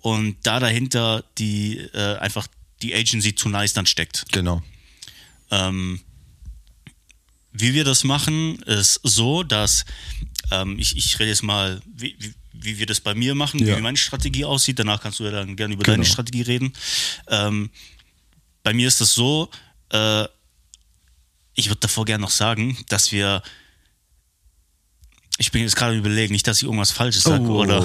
Und 0.00 0.36
da 0.42 0.60
dahinter 0.60 1.24
die 1.38 1.78
äh, 1.78 2.16
einfach 2.18 2.46
die 2.82 2.94
Agency 2.94 3.34
zu 3.34 3.48
nice 3.48 3.72
dann 3.72 3.86
steckt. 3.86 4.24
Genau. 4.32 4.62
Ähm, 5.50 6.00
wie 7.52 7.74
wir 7.74 7.84
das 7.84 8.04
machen, 8.04 8.60
ist 8.62 9.00
so, 9.02 9.42
dass 9.42 9.84
ähm, 10.50 10.78
ich, 10.78 10.96
ich 10.96 11.18
rede 11.18 11.30
jetzt 11.30 11.42
mal, 11.42 11.80
wie, 11.86 12.16
wie, 12.18 12.34
wie 12.52 12.78
wir 12.78 12.86
das 12.86 13.00
bei 13.00 13.14
mir 13.14 13.34
machen, 13.34 13.64
Ja. 13.64 13.76
wie 13.76 13.80
meine 13.82 13.96
Strategie 13.98 14.44
aussieht. 14.44 14.78
Danach 14.78 15.00
kannst 15.02 15.20
du 15.20 15.24
ja 15.24 15.30
dann 15.30 15.56
gerne 15.56 15.74
über 15.74 15.82
Genau. 15.84 15.96
deine 15.96 16.06
Strategie 16.06 16.42
reden. 16.42 16.72
Ähm, 17.28 17.70
bei 18.62 18.72
mir 18.72 18.88
ist 18.88 19.00
das 19.00 19.12
so, 19.14 19.50
äh, 19.90 20.24
ich 21.54 21.66
würde 21.68 21.80
davor 21.80 22.04
gerne 22.06 22.22
noch 22.22 22.30
sagen, 22.30 22.78
dass 22.88 23.12
wir 23.12 23.42
ich 25.38 25.50
bin 25.50 25.62
jetzt 25.62 25.76
gerade 25.76 25.96
überlegen, 25.96 26.32
nicht, 26.32 26.46
dass 26.46 26.58
ich 26.58 26.64
irgendwas 26.64 26.92
Falsches 26.92 27.22
sage 27.22 27.44
Oh, 27.44 27.62
oder 27.62 27.82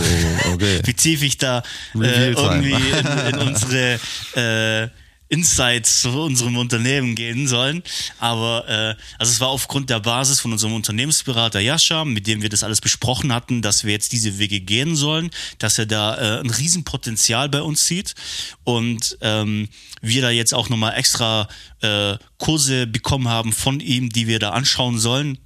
okay. 0.53 0.81
wie 0.85 0.93
tief 0.93 1.23
ich 1.23 1.37
da 1.37 1.63
äh, 1.95 2.31
irgendwie 2.31 2.71
in, 2.71 3.07
in 3.33 3.47
unsere 3.47 3.99
äh, 4.35 4.89
Insights 5.29 6.01
zu 6.01 6.09
unserem 6.09 6.57
Unternehmen 6.57 7.15
gehen 7.15 7.47
sollen. 7.47 7.83
Aber 8.19 8.67
äh, 8.67 8.95
also 9.17 9.31
es 9.31 9.39
war 9.39 9.49
aufgrund 9.49 9.89
der 9.89 9.99
Basis 9.99 10.39
von 10.39 10.51
unserem 10.53 10.73
Unternehmensberater 10.73 11.59
Jascha, 11.59 12.05
mit 12.05 12.27
dem 12.27 12.41
wir 12.41 12.49
das 12.49 12.63
alles 12.63 12.81
besprochen 12.81 13.33
hatten, 13.33 13.61
dass 13.61 13.83
wir 13.83 13.91
jetzt 13.91 14.13
diese 14.13 14.39
Wege 14.39 14.61
gehen 14.61 14.95
sollen, 14.95 15.29
dass 15.59 15.77
er 15.79 15.85
da 15.85 16.15
äh, 16.15 16.39
ein 16.39 16.49
Riesenpotenzial 16.49 17.49
bei 17.49 17.61
uns 17.61 17.85
sieht 17.85 18.15
und 18.63 19.17
ähm, 19.21 19.69
wir 20.01 20.21
da 20.21 20.29
jetzt 20.29 20.53
auch 20.53 20.69
nochmal 20.69 20.95
extra 20.95 21.49
äh, 21.81 22.17
Kurse 22.37 22.87
bekommen 22.87 23.27
haben 23.27 23.51
von 23.51 23.79
ihm, 23.79 24.09
die 24.09 24.27
wir 24.27 24.39
da 24.39 24.51
anschauen 24.51 24.99
sollen 24.99 25.39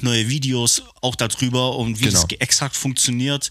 neue 0.00 0.28
Videos 0.28 0.82
auch 1.00 1.16
darüber 1.16 1.76
und 1.76 2.00
wie 2.00 2.04
Genau. 2.04 2.24
es 2.30 2.40
exakt 2.40 2.76
funktioniert, 2.76 3.50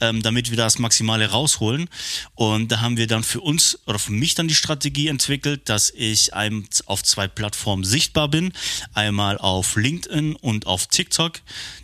ähm, 0.00 0.22
damit 0.22 0.50
wir 0.50 0.56
das 0.56 0.78
Maximale 0.78 1.30
rausholen. 1.30 1.88
Und 2.34 2.72
da 2.72 2.80
haben 2.80 2.96
wir 2.96 3.06
dann 3.06 3.22
für 3.24 3.40
uns 3.40 3.78
oder 3.86 3.98
für 3.98 4.12
mich 4.12 4.34
dann 4.34 4.48
die 4.48 4.54
Strategie 4.54 5.08
entwickelt, 5.08 5.68
dass 5.68 5.90
ich 5.90 6.34
einem 6.34 6.66
auf 6.86 7.02
zwei 7.02 7.28
Plattformen 7.28 7.84
sichtbar 7.84 8.28
bin. 8.28 8.52
Einmal 8.94 9.38
auf 9.38 9.76
LinkedIn 9.76 10.36
und 10.36 10.66
auf 10.66 10.86
TikTok. 10.88 11.40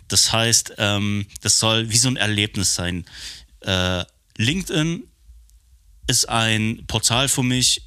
Das 0.07 0.31
heißt, 0.31 0.73
ähm, 0.77 1.25
das 1.41 1.59
soll 1.59 1.89
wie 1.89 1.97
so 1.97 2.07
ein 2.09 2.17
Erlebnis 2.17 2.75
sein. 2.75 3.05
Äh, 3.61 4.03
LinkedIn 4.37 5.07
ist 6.07 6.27
ein 6.27 6.83
Portal 6.87 7.29
für 7.29 7.43
mich, 7.43 7.81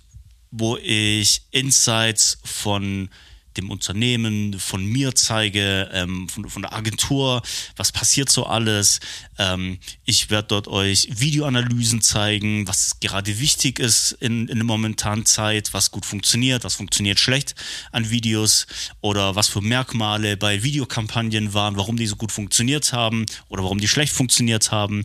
wo 0.51 0.77
ich 0.79 1.43
Insights 1.51 2.39
von 2.45 3.11
dem 3.57 3.71
Unternehmen, 3.71 4.59
von 4.59 4.85
mir 4.85 5.15
zeige, 5.15 5.91
ähm, 5.93 6.29
von, 6.29 6.49
von 6.49 6.63
der 6.63 6.73
Agentur, 6.73 7.43
was 7.77 7.93
passiert 7.93 8.31
so 8.31 8.47
alles. 8.47 9.01
Ähm, 9.39 9.79
ich 10.05 10.31
werde 10.31 10.49
dort 10.49 10.69
euch 10.69 11.09
Videoanalysen 11.11 12.03
zeigen, 12.03 12.67
was 12.69 13.01
gerade 13.01 13.39
wichtig 13.39 13.79
ist 13.79 14.13
in, 14.13 14.49
in 14.49 14.57
der 14.57 14.65
momentanen 14.65 15.27
Zeit, 15.27 15.73
was 15.73 15.91
gut 15.91 16.07
funktioniert, 16.07 16.65
was 16.65 16.75
funktioniert 16.75 17.21
schlecht 17.21 17.55
an 17.93 18.11
Videos 18.11 18.67
oder 19.01 19.35
was 19.35 19.49
für 19.49 19.61
Merkmale 19.61 20.37
bei 20.37 20.63
Videokampagnen 20.63 21.55
waren, 21.55 21.77
warum 21.77 21.97
die 21.97 22.07
so 22.07 22.17
gut 22.17 22.33
funktioniert 22.33 22.93
haben 22.93 23.27
oder 23.49 23.63
warum 23.63 23.79
die 23.79 23.89
schlecht 23.89 24.13
funktioniert 24.13 24.71
haben. 24.71 25.05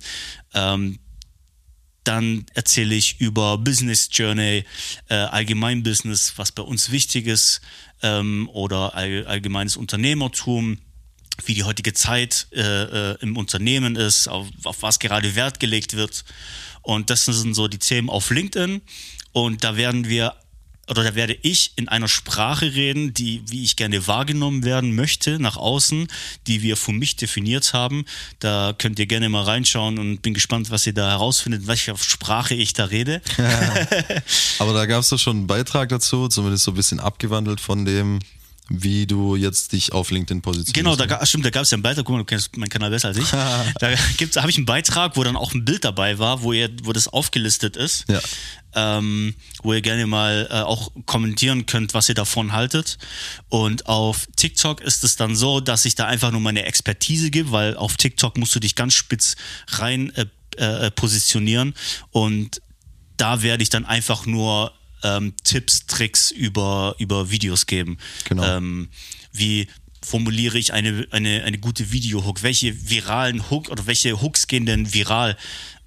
Ähm, 0.54 1.00
dann 2.04 2.46
erzähle 2.54 2.96
ich 2.96 3.22
über 3.22 3.58
Business 3.58 4.10
Journey, 4.12 4.66
äh, 5.10 5.16
allgemein 5.16 5.84
Business, 5.84 6.34
was 6.38 6.52
bei 6.52 6.64
uns 6.64 6.92
wichtig 6.92 7.28
ist, 7.28 7.62
ähm, 8.02 8.50
oder 8.54 8.96
all, 8.96 9.26
allgemeines 9.26 9.78
Unternehmertum, 9.78 10.80
wie 11.46 11.54
die 11.54 11.64
heutige 11.64 11.94
Zeit 11.94 12.48
äh, 12.52 12.62
äh, 13.12 13.18
im 13.22 13.38
Unternehmen 13.38 13.96
ist, 13.96 14.28
auf, 14.28 14.48
auf 14.64 14.82
was 14.82 15.00
gerade 15.00 15.36
Wert 15.36 15.60
gelegt 15.60 15.96
wird. 15.96 16.24
Und 16.82 17.10
das 17.10 17.26
sind 17.26 17.54
so 17.54 17.68
die 17.68 17.80
Themen 17.80 18.10
auf 18.10 18.30
LinkedIn. 18.30 18.82
Und 19.32 19.64
da 19.64 19.78
werden 19.78 20.08
wir 20.10 20.36
oder 20.92 21.06
da 21.06 21.16
werde 21.16 21.38
ich 21.42 21.72
in 21.78 21.88
einer 21.88 22.10
Sprache 22.10 22.66
reden, 22.76 23.14
die, 23.14 23.42
wie 23.48 23.64
ich 23.64 23.78
gerne 23.78 24.08
wahrgenommen 24.08 24.66
werden 24.66 24.94
möchte, 24.94 25.40
nach 25.40 25.56
außen, 25.56 26.10
die 26.48 26.64
wir 26.64 26.76
für 26.76 26.92
mich 26.92 27.16
definiert 27.16 27.74
haben. 27.74 28.04
Da 28.40 28.76
könnt 28.78 29.00
ihr 29.00 29.06
gerne 29.06 29.30
mal 29.30 29.44
reinschauen 29.44 29.98
und 30.00 30.22
bin 30.22 30.34
gespannt, 30.34 30.70
was 30.70 30.86
ihr 30.86 30.94
da 30.94 31.10
herausfindet, 31.12 31.66
welche 31.66 31.96
Sprache 31.98 32.56
ich 32.56 32.74
da 32.74 32.86
rede. 32.86 33.22
Aber 34.60 34.74
da 34.74 34.86
gab 34.86 35.00
es 35.00 35.08
doch 35.08 35.18
schon 35.18 35.38
einen 35.38 35.48
Beitrag 35.48 35.88
dazu, 35.88 36.28
zumindest 36.28 36.66
so 36.66 36.72
ein 36.72 36.76
bisschen 36.76 37.00
abgewandelt 37.00 37.62
von 37.62 37.86
dem, 37.86 38.20
wie 38.74 39.06
du 39.06 39.36
jetzt 39.36 39.74
dich 39.74 39.92
auf 39.92 40.12
LinkedIn 40.12 40.42
positionierst. 40.42 40.74
Genau, 40.74 40.96
da, 40.96 41.26
stimmt, 41.26 41.46
da 41.46 41.50
gab 41.50 41.64
es 41.64 41.72
ja 41.72 41.76
einen 41.76 41.84
Beitrag, 41.84 42.06
guck 42.06 42.14
mal, 42.14 42.20
du 42.20 42.26
kennst 42.26 42.56
meinen 42.58 42.70
Kanal 42.70 42.90
besser 42.90 43.10
als 43.10 43.18
ich. 43.18 43.30
da 43.80 44.42
habe 44.42 44.50
ich 44.50 44.58
einen 44.58 44.66
Beitrag, 44.66 45.18
wo 45.18 45.24
dann 45.24 45.36
auch 45.36 45.54
ein 45.54 45.66
Bild 45.66 45.84
dabei 45.84 46.20
war, 46.20 46.42
wo 46.42 46.54
ihr, 46.54 46.70
wo 46.84 46.94
das 46.94 47.08
aufgelistet 47.08 47.76
ist. 47.76 48.06
Ja. 48.10 48.20
Ähm, 48.74 49.36
wo 49.64 49.74
ihr 49.74 49.82
gerne 49.82 50.08
mal 50.08 50.48
äh, 50.50 50.62
auch 50.62 50.94
kommentieren 51.06 51.66
könnt, 51.66 51.94
was 51.94 52.08
ihr 52.08 52.16
davon 52.16 52.54
haltet. 52.54 52.98
Und 53.50 53.88
auf 53.88 54.28
TikTok 54.38 54.80
ist 54.80 55.04
es 55.04 55.18
dann 55.18 55.36
so, 55.36 55.60
dass 55.60 55.84
ich 55.84 55.96
da 55.96 56.06
einfach 56.06 56.32
nur 56.32 56.40
meine 56.40 56.64
Expertise 56.64 57.32
gebe, 57.32 57.52
weil 57.52 57.76
auf 57.76 57.98
TikTok 57.98 58.38
musst 58.38 58.56
du 58.56 58.62
dich 58.62 58.76
ganz 58.76 58.94
spitz 58.94 59.36
rein 59.68 60.14
äh, 60.16 60.26
äh, 60.58 60.90
positionieren. 60.92 61.74
Und 62.12 62.62
da 63.18 63.42
werde 63.42 63.62
ich 63.62 63.70
dann 63.70 63.86
einfach 63.86 64.26
nur 64.26 64.72
ähm, 65.04 65.34
Tipps, 65.44 65.86
Tricks 65.86 66.32
über, 66.32 66.96
über 67.00 67.32
Videos 67.32 67.66
geben. 67.66 67.98
Genau. 68.26 68.44
Ähm, 68.44 68.90
wie 69.32 69.68
formuliere 70.04 70.58
ich 70.58 70.74
eine, 70.74 71.08
eine, 71.12 71.44
eine 71.44 71.58
gute 71.58 71.92
Video-Hook? 71.92 72.44
Welche 72.44 72.90
viralen 72.90 73.50
Hook 73.50 73.70
oder 73.70 73.86
welche 73.86 74.22
Hooks 74.22 74.48
gehen 74.48 74.66
denn 74.66 74.94
viral? 74.94 75.38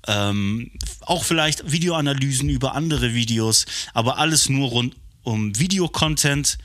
Ähm, 0.07 0.71
auch 1.01 1.25
vielleicht 1.25 1.71
Videoanalysen 1.71 2.49
über 2.49 2.75
andere 2.75 3.15
Videos, 3.15 3.67
aber 3.95 4.19
alles 4.19 4.49
nur 4.49 4.69
rund 4.69 4.97
um 5.23 5.59
Videocontent. 5.59 6.59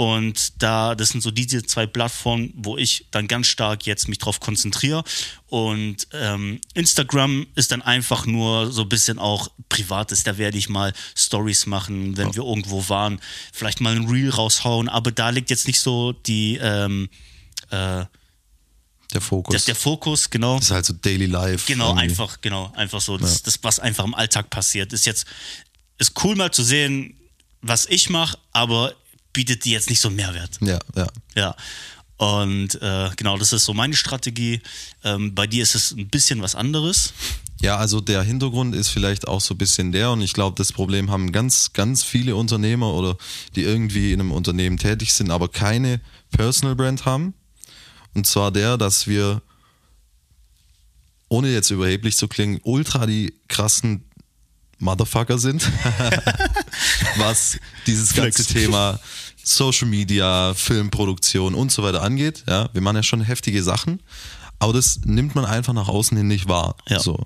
Und 0.00 0.62
da, 0.62 0.94
das 0.94 1.10
sind 1.10 1.20
so 1.20 1.30
diese 1.30 1.62
zwei 1.62 1.84
Plattformen, 1.84 2.54
wo 2.56 2.78
ich 2.78 3.04
dann 3.10 3.28
ganz 3.28 3.48
stark 3.48 3.84
jetzt 3.84 4.08
mich 4.08 4.16
drauf 4.16 4.40
konzentriere. 4.40 5.04
Und 5.48 6.08
ähm, 6.14 6.58
Instagram 6.72 7.46
ist 7.54 7.70
dann 7.70 7.82
einfach 7.82 8.24
nur 8.24 8.72
so 8.72 8.80
ein 8.80 8.88
bisschen 8.88 9.18
auch 9.18 9.48
Privates. 9.68 10.22
Da 10.22 10.38
werde 10.38 10.56
ich 10.56 10.70
mal 10.70 10.94
Stories 11.14 11.66
machen, 11.66 12.16
wenn 12.16 12.34
wir 12.34 12.44
irgendwo 12.44 12.88
waren, 12.88 13.20
vielleicht 13.52 13.82
mal 13.82 13.94
ein 13.94 14.08
Reel 14.08 14.30
raushauen. 14.30 14.88
Aber 14.88 15.12
da 15.12 15.28
liegt 15.28 15.50
jetzt 15.50 15.66
nicht 15.66 15.80
so 15.80 16.12
die 16.12 16.56
ähm, 16.56 17.10
äh, 17.68 18.06
Der 19.12 19.20
Fokus. 19.20 19.52
der, 19.52 19.74
der 19.74 19.74
Fokus, 19.74 20.30
genau. 20.30 20.56
das 20.56 20.64
ist 20.64 20.70
halt 20.70 20.86
so 20.86 20.94
Daily 20.94 21.26
Life. 21.26 21.66
Genau, 21.66 21.88
irgendwie. 21.88 22.04
einfach, 22.04 22.40
genau, 22.40 22.72
einfach 22.74 23.02
so. 23.02 23.18
Das, 23.18 23.42
das, 23.42 23.58
was 23.60 23.78
einfach 23.78 24.06
im 24.06 24.14
Alltag 24.14 24.48
passiert, 24.48 24.94
ist 24.94 25.04
jetzt, 25.04 25.26
ist 25.98 26.14
cool 26.24 26.36
mal 26.36 26.50
zu 26.50 26.62
sehen, 26.62 27.18
was 27.60 27.84
ich 27.84 28.08
mache, 28.08 28.38
aber 28.52 28.94
bietet 29.32 29.64
dir 29.64 29.72
jetzt 29.72 29.90
nicht 29.90 30.00
so 30.00 30.08
einen 30.08 30.16
Mehrwert. 30.16 30.58
Ja, 30.60 30.78
ja. 30.96 31.06
Ja. 31.34 31.56
Und 32.16 32.80
äh, 32.82 33.10
genau, 33.16 33.38
das 33.38 33.52
ist 33.54 33.64
so 33.64 33.72
meine 33.72 33.96
Strategie. 33.96 34.60
Ähm, 35.04 35.34
bei 35.34 35.46
dir 35.46 35.62
ist 35.62 35.74
es 35.74 35.92
ein 35.92 36.08
bisschen 36.08 36.42
was 36.42 36.54
anderes. 36.54 37.14
Ja, 37.62 37.76
also 37.76 38.00
der 38.00 38.22
Hintergrund 38.22 38.74
ist 38.74 38.88
vielleicht 38.88 39.28
auch 39.28 39.40
so 39.40 39.54
ein 39.54 39.58
bisschen 39.58 39.92
der 39.92 40.10
und 40.10 40.22
ich 40.22 40.32
glaube, 40.32 40.56
das 40.56 40.72
Problem 40.72 41.10
haben 41.10 41.30
ganz, 41.30 41.72
ganz 41.74 42.02
viele 42.02 42.34
Unternehmer 42.34 42.92
oder 42.94 43.16
die 43.54 43.62
irgendwie 43.62 44.12
in 44.12 44.20
einem 44.20 44.32
Unternehmen 44.32 44.78
tätig 44.78 45.12
sind, 45.12 45.30
aber 45.30 45.48
keine 45.48 46.00
Personal 46.30 46.74
Brand 46.74 47.04
haben. 47.04 47.34
Und 48.14 48.26
zwar 48.26 48.50
der, 48.50 48.78
dass 48.78 49.06
wir, 49.06 49.42
ohne 51.28 51.52
jetzt 51.52 51.70
überheblich 51.70 52.16
zu 52.16 52.28
klingen, 52.28 52.60
ultra 52.64 53.06
die 53.06 53.34
krassen 53.48 54.04
Motherfucker 54.78 55.38
sind, 55.38 55.62
was 57.16 57.58
dieses 57.86 58.14
ganze. 58.14 58.44
Thema 58.44 58.98
Social 59.42 59.88
Media, 59.88 60.54
Filmproduktion 60.54 61.54
und 61.54 61.72
so 61.72 61.82
weiter 61.82 62.02
angeht. 62.02 62.44
Ja, 62.48 62.68
wir 62.72 62.80
machen 62.80 62.96
ja 62.96 63.02
schon 63.02 63.20
heftige 63.22 63.62
Sachen, 63.62 64.00
aber 64.58 64.74
das 64.74 65.00
nimmt 65.04 65.34
man 65.34 65.44
einfach 65.44 65.72
nach 65.72 65.88
außen 65.88 66.16
hin 66.16 66.28
nicht 66.28 66.48
wahr. 66.48 66.76
Ja. 66.88 67.00
So. 67.00 67.18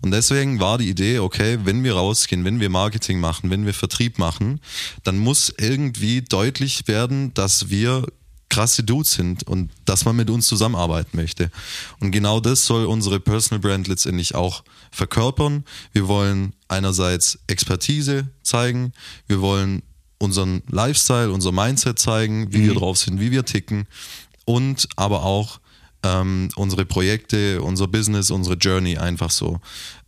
Und 0.00 0.10
deswegen 0.10 0.60
war 0.60 0.78
die 0.78 0.88
Idee, 0.88 1.20
okay, 1.20 1.58
wenn 1.64 1.84
wir 1.84 1.94
rausgehen, 1.94 2.44
wenn 2.44 2.60
wir 2.60 2.68
Marketing 2.68 3.20
machen, 3.20 3.50
wenn 3.50 3.64
wir 3.64 3.74
Vertrieb 3.74 4.18
machen, 4.18 4.60
dann 5.04 5.18
muss 5.18 5.54
irgendwie 5.56 6.22
deutlich 6.22 6.88
werden, 6.88 7.32
dass 7.34 7.70
wir 7.70 8.04
krasse 8.48 8.82
Dudes 8.82 9.12
sind 9.12 9.44
und 9.44 9.70
dass 9.84 10.04
man 10.04 10.16
mit 10.16 10.28
uns 10.28 10.46
zusammenarbeiten 10.46 11.16
möchte. 11.16 11.52
Und 12.00 12.10
genau 12.10 12.40
das 12.40 12.66
soll 12.66 12.84
unsere 12.84 13.20
Personal 13.20 13.60
Brand 13.60 13.86
letztendlich 13.86 14.34
auch 14.34 14.64
verkörpern. 14.90 15.64
Wir 15.92 16.08
wollen 16.08 16.54
einerseits 16.68 17.38
Expertise 17.46 18.28
zeigen, 18.42 18.92
wir 19.26 19.40
wollen 19.40 19.82
unseren 20.18 20.62
Lifestyle, 20.68 21.30
unser 21.30 21.52
Mindset 21.52 21.98
zeigen, 21.98 22.52
wie 22.52 22.64
wir 22.64 22.74
drauf 22.74 22.98
sind, 22.98 23.20
wie 23.20 23.30
wir 23.30 23.44
ticken 23.44 23.86
und 24.44 24.88
aber 24.96 25.24
auch 25.24 25.60
ähm, 26.02 26.48
unsere 26.56 26.84
Projekte, 26.84 27.62
unser 27.62 27.86
Business, 27.86 28.30
unsere 28.30 28.56
Journey 28.56 28.98
einfach 28.98 29.30
so. 29.30 29.60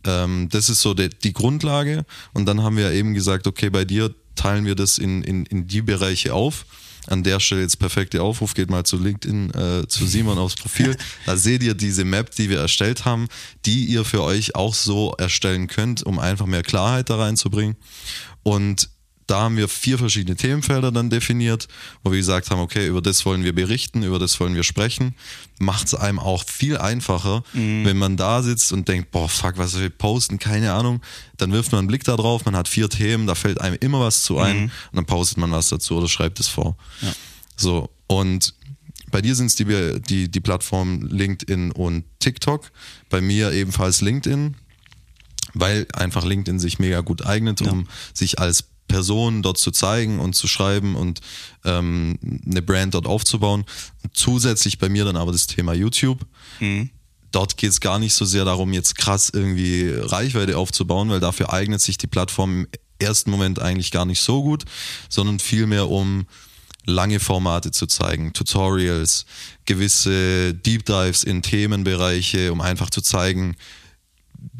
Ähm, 0.05 0.49
das 0.49 0.69
ist 0.69 0.81
so 0.81 0.93
die, 0.93 1.09
die 1.09 1.33
Grundlage 1.33 2.05
und 2.33 2.45
dann 2.45 2.61
haben 2.61 2.77
wir 2.77 2.91
eben 2.91 3.13
gesagt, 3.13 3.47
okay, 3.47 3.69
bei 3.69 3.85
dir 3.85 4.13
teilen 4.35 4.65
wir 4.65 4.75
das 4.75 4.97
in, 4.97 5.23
in, 5.23 5.45
in 5.45 5.67
die 5.67 5.81
Bereiche 5.81 6.33
auf. 6.33 6.65
An 7.07 7.23
der 7.23 7.39
Stelle 7.39 7.61
jetzt 7.61 7.79
perfekte 7.79 8.21
Aufruf, 8.21 8.53
geht 8.53 8.69
mal 8.69 8.85
zu 8.85 8.97
LinkedIn, 8.97 9.51
äh, 9.53 9.87
zu 9.87 10.05
Simon 10.05 10.37
aufs 10.37 10.55
Profil. 10.55 10.95
Da 11.25 11.37
seht 11.37 11.63
ihr 11.63 11.73
diese 11.73 12.05
Map, 12.05 12.31
die 12.35 12.49
wir 12.49 12.59
erstellt 12.59 13.05
haben, 13.05 13.27
die 13.65 13.85
ihr 13.85 14.03
für 14.03 14.23
euch 14.23 14.55
auch 14.55 14.73
so 14.73 15.13
erstellen 15.17 15.67
könnt, 15.67 16.03
um 16.03 16.19
einfach 16.19 16.45
mehr 16.45 16.63
Klarheit 16.63 17.09
da 17.09 17.17
reinzubringen. 17.17 17.75
Und 18.43 18.89
da 19.27 19.41
haben 19.41 19.57
wir 19.57 19.67
vier 19.67 19.97
verschiedene 19.97 20.35
Themenfelder 20.35 20.91
dann 20.91 21.09
definiert, 21.09 21.67
wo 22.03 22.11
wir 22.11 22.17
gesagt 22.17 22.49
haben, 22.49 22.59
okay, 22.59 22.87
über 22.87 23.01
das 23.01 23.25
wollen 23.25 23.43
wir 23.43 23.53
berichten, 23.53 24.03
über 24.03 24.19
das 24.19 24.39
wollen 24.39 24.55
wir 24.55 24.63
sprechen. 24.63 25.15
Macht 25.59 25.87
es 25.87 25.95
einem 25.95 26.19
auch 26.19 26.43
viel 26.45 26.77
einfacher, 26.77 27.43
wenn 27.85 27.97
man 27.97 28.17
da 28.17 28.43
sitzt 28.43 28.73
und 28.73 28.87
denkt, 28.87 29.11
boah, 29.11 29.29
fuck, 29.29 29.57
was 29.57 29.71
soll 29.71 29.83
ich 29.83 29.97
posten, 29.97 30.39
keine 30.39 30.73
Ahnung. 30.73 31.01
Dann 31.37 31.51
wirft 31.51 31.71
man 31.71 31.79
einen 31.79 31.87
Blick 31.87 32.03
da 32.03 32.15
drauf, 32.15 32.45
man 32.45 32.55
hat 32.55 32.67
vier 32.67 32.89
Themen, 32.89 33.27
da 33.27 33.35
fällt 33.35 33.61
einem 33.61 33.77
immer 33.79 33.99
was 33.99 34.23
zu 34.23 34.39
ein 34.39 34.63
und 34.63 34.95
dann 34.95 35.05
postet 35.05 35.37
man 35.37 35.51
was 35.51 35.69
dazu 35.69 35.97
oder 35.97 36.09
schreibt 36.09 36.39
es 36.39 36.47
vor. 36.47 36.75
So, 37.55 37.89
und 38.07 38.53
bei 39.11 39.21
dir 39.21 39.35
sind 39.35 39.45
es 39.47 39.55
die, 39.55 39.65
die, 40.01 40.29
die 40.29 40.39
Plattformen 40.39 41.07
LinkedIn 41.07 41.71
und 41.71 42.03
TikTok, 42.19 42.71
bei 43.09 43.21
mir 43.21 43.51
ebenfalls 43.51 44.01
LinkedIn 44.01 44.55
weil 45.53 45.85
einfach 45.93 46.25
LinkedIn 46.25 46.59
sich 46.59 46.79
mega 46.79 47.01
gut 47.01 47.25
eignet, 47.25 47.61
um 47.61 47.87
sich 48.13 48.39
als 48.39 48.65
Person 48.87 49.41
dort 49.41 49.57
zu 49.57 49.71
zeigen 49.71 50.19
und 50.19 50.35
zu 50.35 50.47
schreiben 50.47 50.95
und 50.95 51.21
ähm, 51.65 52.19
eine 52.45 52.61
Brand 52.61 52.93
dort 52.93 53.07
aufzubauen. 53.07 53.65
Zusätzlich 54.13 54.77
bei 54.77 54.89
mir 54.89 55.05
dann 55.05 55.17
aber 55.17 55.31
das 55.31 55.47
Thema 55.47 55.73
YouTube. 55.73 56.25
Dort 57.31 57.57
geht 57.57 57.71
es 57.71 57.79
gar 57.79 57.97
nicht 57.97 58.13
so 58.13 58.25
sehr 58.25 58.45
darum, 58.45 58.73
jetzt 58.73 58.95
krass 58.95 59.31
irgendwie 59.33 59.91
Reichweite 59.91 60.57
aufzubauen, 60.57 61.09
weil 61.09 61.19
dafür 61.19 61.51
eignet 61.51 61.81
sich 61.81 61.97
die 61.97 62.07
Plattform 62.07 62.61
im 62.61 62.67
ersten 62.99 63.31
Moment 63.31 63.59
eigentlich 63.59 63.89
gar 63.91 64.05
nicht 64.05 64.21
so 64.21 64.43
gut, 64.43 64.65
sondern 65.09 65.39
vielmehr 65.39 65.89
um 65.89 66.27
lange 66.85 67.19
Formate 67.19 67.71
zu 67.71 67.87
zeigen, 67.87 68.33
Tutorials, 68.33 69.25
gewisse 69.65 70.53
Deep 70.53 70.85
Dives 70.85 71.23
in 71.23 71.41
Themenbereiche, 71.41 72.51
um 72.51 72.61
einfach 72.61 72.89
zu 72.89 73.01
zeigen, 73.01 73.55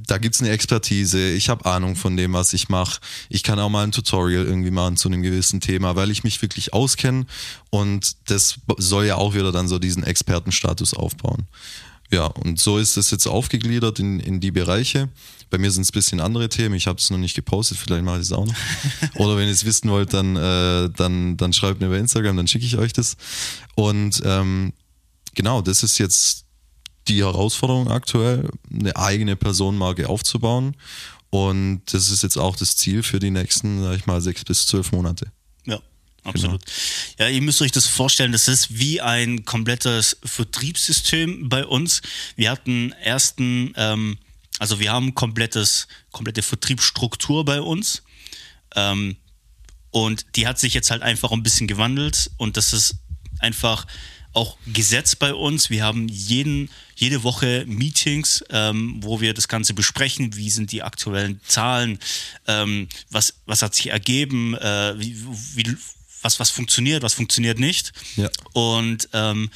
da 0.07 0.17
gibt 0.17 0.35
es 0.35 0.41
eine 0.41 0.51
Expertise, 0.51 1.31
ich 1.31 1.49
habe 1.49 1.65
Ahnung 1.65 1.95
von 1.95 2.17
dem, 2.17 2.33
was 2.33 2.53
ich 2.53 2.69
mache. 2.69 2.99
Ich 3.29 3.43
kann 3.43 3.59
auch 3.59 3.69
mal 3.69 3.83
ein 3.83 3.91
Tutorial 3.91 4.45
irgendwie 4.45 4.71
machen 4.71 4.97
zu 4.97 5.09
einem 5.09 5.21
gewissen 5.21 5.61
Thema, 5.61 5.95
weil 5.95 6.11
ich 6.11 6.23
mich 6.23 6.41
wirklich 6.41 6.73
auskenne 6.73 7.25
und 7.69 8.15
das 8.25 8.59
soll 8.77 9.05
ja 9.05 9.15
auch 9.15 9.33
wieder 9.33 9.51
dann 9.51 9.67
so 9.67 9.79
diesen 9.79 10.03
Expertenstatus 10.03 10.93
aufbauen. 10.93 11.47
Ja, 12.11 12.25
und 12.25 12.59
so 12.59 12.77
ist 12.77 12.95
es 12.95 13.09
jetzt 13.09 13.25
aufgegliedert 13.25 13.99
in, 13.99 14.19
in 14.19 14.39
die 14.39 14.51
Bereiche. 14.51 15.09
Bei 15.49 15.57
mir 15.57 15.71
sind 15.71 15.81
es 15.81 15.89
ein 15.89 15.93
bisschen 15.93 16.19
andere 16.19 16.47
Themen. 16.47 16.75
Ich 16.75 16.85
habe 16.85 16.99
es 16.99 17.09
noch 17.09 17.17
nicht 17.17 17.33
gepostet, 17.33 17.79
vielleicht 17.79 18.03
mache 18.03 18.17
ich 18.17 18.23
es 18.23 18.31
auch 18.31 18.45
noch. 18.45 18.55
Oder 19.15 19.35
wenn 19.35 19.47
ihr 19.47 19.53
es 19.53 19.65
wissen 19.65 19.89
wollt, 19.89 20.13
dann, 20.13 20.35
äh, 20.35 20.91
dann, 20.95 21.37
dann 21.37 21.53
schreibt 21.53 21.81
mir 21.81 21.89
bei 21.89 21.97
Instagram, 21.97 22.37
dann 22.37 22.47
schicke 22.47 22.65
ich 22.65 22.77
euch 22.77 22.93
das. 22.93 23.17
Und 23.73 24.21
ähm, 24.25 24.73
genau, 25.33 25.63
das 25.63 25.81
ist 25.81 25.97
jetzt 25.97 26.42
die 27.07 27.23
Herausforderung 27.23 27.89
aktuell, 27.89 28.49
eine 28.71 28.95
eigene 28.95 29.35
Personenmarke 29.35 30.09
aufzubauen. 30.09 30.75
Und 31.29 31.81
das 31.91 32.09
ist 32.09 32.23
jetzt 32.23 32.37
auch 32.37 32.55
das 32.55 32.75
Ziel 32.75 33.01
für 33.03 33.19
die 33.19 33.31
nächsten, 33.31 33.81
sag 33.81 33.97
ich 33.97 34.05
mal, 34.05 34.21
sechs 34.21 34.43
bis 34.43 34.67
zwölf 34.67 34.91
Monate. 34.91 35.31
Ja, 35.65 35.79
absolut. 36.23 36.63
Genau. 36.63 36.77
Ja, 37.19 37.29
ihr 37.29 37.41
müsst 37.41 37.61
euch 37.61 37.71
das 37.71 37.87
vorstellen, 37.87 38.31
das 38.31 38.47
ist 38.47 38.77
wie 38.77 39.01
ein 39.01 39.43
komplettes 39.43 40.17
Vertriebssystem 40.23 41.49
bei 41.49 41.65
uns. 41.65 42.01
Wir 42.35 42.51
hatten 42.51 42.91
ersten, 42.91 43.73
ähm, 43.77 44.19
also 44.59 44.79
wir 44.79 44.91
haben 44.91 45.15
komplettes, 45.15 45.87
komplette 46.11 46.43
Vertriebsstruktur 46.43 47.43
bei 47.45 47.61
uns. 47.61 48.03
Ähm, 48.75 49.17
und 49.89 50.25
die 50.35 50.47
hat 50.47 50.59
sich 50.59 50.73
jetzt 50.73 50.91
halt 50.91 51.01
einfach 51.01 51.31
ein 51.31 51.43
bisschen 51.43 51.67
gewandelt 51.67 52.31
und 52.37 52.57
das 52.57 52.73
ist 52.73 52.95
einfach 53.39 53.85
auch 54.33 54.57
Gesetz 54.65 55.15
bei 55.15 55.33
uns. 55.33 55.69
Wir 55.69 55.83
haben 55.83 56.07
jeden, 56.07 56.69
jede 56.95 57.23
Woche 57.23 57.65
Meetings, 57.67 58.43
ähm, 58.49 58.97
wo 59.01 59.21
wir 59.21 59.33
das 59.33 59.47
Ganze 59.47 59.73
besprechen. 59.73 60.35
Wie 60.35 60.49
sind 60.49 60.71
die 60.71 60.83
aktuellen 60.83 61.39
Zahlen? 61.47 61.99
Ähm, 62.47 62.87
was, 63.11 63.35
was 63.45 63.61
hat 63.61 63.75
sich 63.75 63.87
ergeben? 63.87 64.55
Äh, 64.55 64.99
wie, 64.99 65.23
wie, 65.55 65.77
was, 66.21 66.39
was 66.39 66.49
funktioniert? 66.49 67.03
Was 67.03 67.13
funktioniert 67.13 67.59
nicht? 67.59 67.93
Ja. 68.15 68.29
Und 68.53 69.07
ähm, 69.13 69.49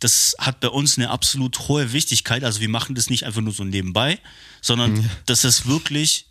das 0.00 0.34
hat 0.38 0.60
bei 0.60 0.68
uns 0.68 0.98
eine 0.98 1.10
absolut 1.10 1.68
hohe 1.68 1.92
Wichtigkeit. 1.92 2.44
Also 2.44 2.60
wir 2.60 2.68
machen 2.68 2.94
das 2.94 3.10
nicht 3.10 3.24
einfach 3.24 3.42
nur 3.42 3.52
so 3.52 3.64
nebenbei, 3.64 4.18
sondern 4.60 4.92
mhm. 4.92 5.10
das 5.26 5.44
ist 5.44 5.66
wirklich 5.66 6.26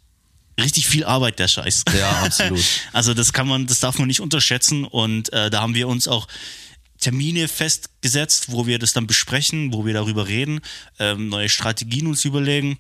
richtig 0.60 0.88
viel 0.88 1.06
Arbeit, 1.06 1.40
der 1.40 1.48
Scheiß. 1.48 1.86
Ja, 1.98 2.24
absolut. 2.24 2.64
also 2.94 3.14
das 3.14 3.34
kann 3.34 3.48
man, 3.48 3.68
das 3.68 3.80
darf 3.80 3.98
man 3.98 4.08
nicht 4.08 4.20
unterschätzen. 4.20 4.86
Und 4.86 5.32
äh, 5.34 5.50
da 5.50 5.62
haben 5.62 5.74
wir 5.74 5.88
uns 5.88 6.08
auch 6.08 6.28
Termine 7.00 7.48
festgesetzt, 7.48 8.52
wo 8.52 8.68
wir 8.68 8.80
das 8.80 8.94
dann 8.94 9.08
besprechen, 9.08 9.74
wo 9.74 9.86
wir 9.86 9.94
darüber 9.94 10.28
reden, 10.28 10.60
ähm, 11.00 11.30
neue 11.30 11.50
Strategien 11.50 12.08
uns 12.08 12.26
überlegen. 12.26 12.78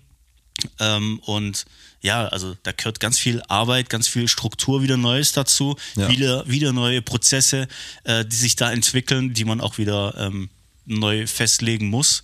Ähm, 0.79 1.19
und 1.25 1.65
ja, 2.01 2.27
also 2.27 2.55
da 2.63 2.71
gehört 2.71 2.99
ganz 2.99 3.17
viel 3.17 3.41
Arbeit, 3.47 3.89
ganz 3.89 4.07
viel 4.07 4.27
Struktur 4.27 4.81
wieder 4.81 4.97
Neues 4.97 5.31
dazu, 5.31 5.77
ja. 5.95 6.09
wieder, 6.09 6.47
wieder 6.47 6.73
neue 6.73 7.01
Prozesse, 7.01 7.67
äh, 8.03 8.25
die 8.25 8.35
sich 8.35 8.55
da 8.55 8.71
entwickeln, 8.71 9.33
die 9.33 9.45
man 9.45 9.61
auch 9.61 9.77
wieder 9.77 10.15
ähm, 10.17 10.49
neu 10.85 11.27
festlegen 11.27 11.87
muss. 11.89 12.23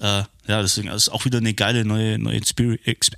Äh, 0.00 0.22
ja, 0.46 0.62
deswegen 0.62 0.88
ist 0.88 1.08
auch 1.08 1.24
wieder 1.24 1.38
eine 1.38 1.54
geile 1.54 1.84
neue, 1.84 2.18
neue 2.18 2.40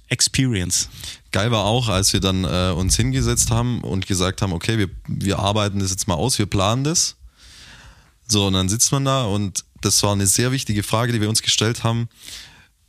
Experience. 0.08 0.88
Geil 1.30 1.50
war 1.50 1.64
auch, 1.64 1.88
als 1.88 2.12
wir 2.12 2.20
dann 2.20 2.44
äh, 2.44 2.72
uns 2.74 2.96
hingesetzt 2.96 3.50
haben 3.50 3.82
und 3.82 4.06
gesagt 4.06 4.42
haben, 4.42 4.52
okay, 4.52 4.78
wir, 4.78 4.88
wir 5.06 5.38
arbeiten 5.38 5.78
das 5.78 5.90
jetzt 5.90 6.08
mal 6.08 6.14
aus, 6.14 6.38
wir 6.38 6.46
planen 6.46 6.84
das 6.84 7.16
so, 8.30 8.46
und 8.46 8.52
dann 8.54 8.68
sitzt 8.68 8.92
man 8.92 9.04
da 9.04 9.24
und 9.24 9.64
das 9.80 10.02
war 10.02 10.12
eine 10.12 10.26
sehr 10.26 10.52
wichtige 10.52 10.82
Frage, 10.82 11.12
die 11.12 11.20
wir 11.20 11.28
uns 11.28 11.42
gestellt 11.42 11.84
haben. 11.84 12.08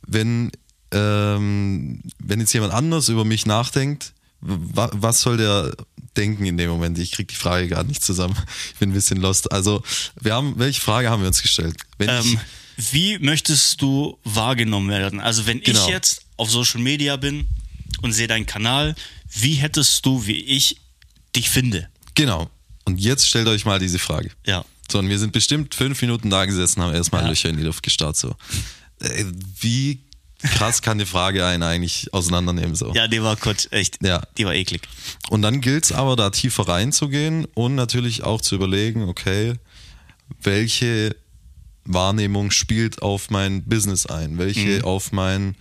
Wenn, 0.06 0.50
ähm, 0.92 2.02
wenn 2.18 2.40
jetzt 2.40 2.52
jemand 2.52 2.72
anders 2.72 3.08
über 3.08 3.24
mich 3.24 3.46
nachdenkt, 3.46 4.12
was 4.40 5.20
soll 5.20 5.36
der 5.36 5.72
denken 6.16 6.44
in 6.44 6.56
dem 6.56 6.68
Moment? 6.68 6.98
Ich 6.98 7.12
kriege 7.12 7.28
die 7.28 7.36
Frage 7.36 7.68
gerade 7.68 7.88
nicht 7.88 8.04
zusammen. 8.04 8.36
Ich 8.72 8.78
bin 8.78 8.90
ein 8.90 8.94
bisschen 8.94 9.20
lost. 9.20 9.52
Also, 9.52 9.82
wir 10.20 10.34
haben, 10.34 10.54
welche 10.58 10.80
Frage 10.80 11.08
haben 11.08 11.22
wir 11.22 11.28
uns 11.28 11.42
gestellt? 11.42 11.76
Ähm, 12.00 12.40
wie 12.76 13.18
möchtest 13.20 13.80
du 13.80 14.18
wahrgenommen 14.24 14.90
werden? 14.90 15.20
Also, 15.20 15.46
wenn 15.46 15.60
genau. 15.60 15.80
ich 15.80 15.86
jetzt 15.86 16.22
auf 16.36 16.50
Social 16.50 16.80
Media 16.80 17.16
bin 17.16 17.46
und 18.02 18.12
sehe 18.12 18.26
deinen 18.26 18.46
Kanal, 18.46 18.96
wie 19.30 19.54
hättest 19.54 20.04
du, 20.04 20.26
wie 20.26 20.40
ich, 20.40 20.80
dich 21.36 21.48
finde? 21.48 21.88
Genau. 22.14 22.50
Und 22.84 23.00
jetzt 23.00 23.28
stellt 23.28 23.46
euch 23.46 23.64
mal 23.64 23.78
diese 23.78 24.00
Frage. 24.00 24.30
Ja. 24.44 24.64
Und 24.98 25.08
wir 25.08 25.18
sind 25.18 25.32
bestimmt 25.32 25.74
fünf 25.74 26.00
Minuten 26.02 26.30
da 26.30 26.44
gesessen, 26.44 26.82
haben 26.82 26.94
erstmal 26.94 27.22
ja. 27.22 27.28
Löcher 27.28 27.48
in 27.48 27.56
die 27.56 27.62
Luft 27.62 27.82
gestarrt. 27.82 28.16
So. 28.16 28.34
Äh, 29.00 29.24
wie 29.60 30.00
krass 30.42 30.82
kann 30.82 30.98
die 30.98 31.06
Frage 31.06 31.44
einen 31.46 31.62
eigentlich 31.62 32.12
auseinandernehmen? 32.12 32.74
So. 32.74 32.92
Ja, 32.94 33.08
die 33.08 33.22
war 33.22 33.36
kurz, 33.36 33.68
echt. 33.70 33.98
Ja. 34.02 34.22
Die 34.38 34.44
war 34.44 34.54
eklig. 34.54 34.82
Und 35.30 35.42
dann 35.42 35.60
gilt 35.60 35.84
es 35.84 35.92
aber, 35.92 36.16
da 36.16 36.30
tiefer 36.30 36.68
reinzugehen 36.68 37.46
und 37.54 37.74
natürlich 37.74 38.24
auch 38.24 38.40
zu 38.40 38.54
überlegen, 38.54 39.08
okay, 39.08 39.54
welche 40.42 41.14
Wahrnehmung 41.84 42.50
spielt 42.50 43.02
auf 43.02 43.30
mein 43.30 43.64
Business 43.64 44.06
ein? 44.06 44.38
Welche 44.38 44.78
mhm. 44.78 44.84
auf 44.84 45.12
mein, 45.12 45.56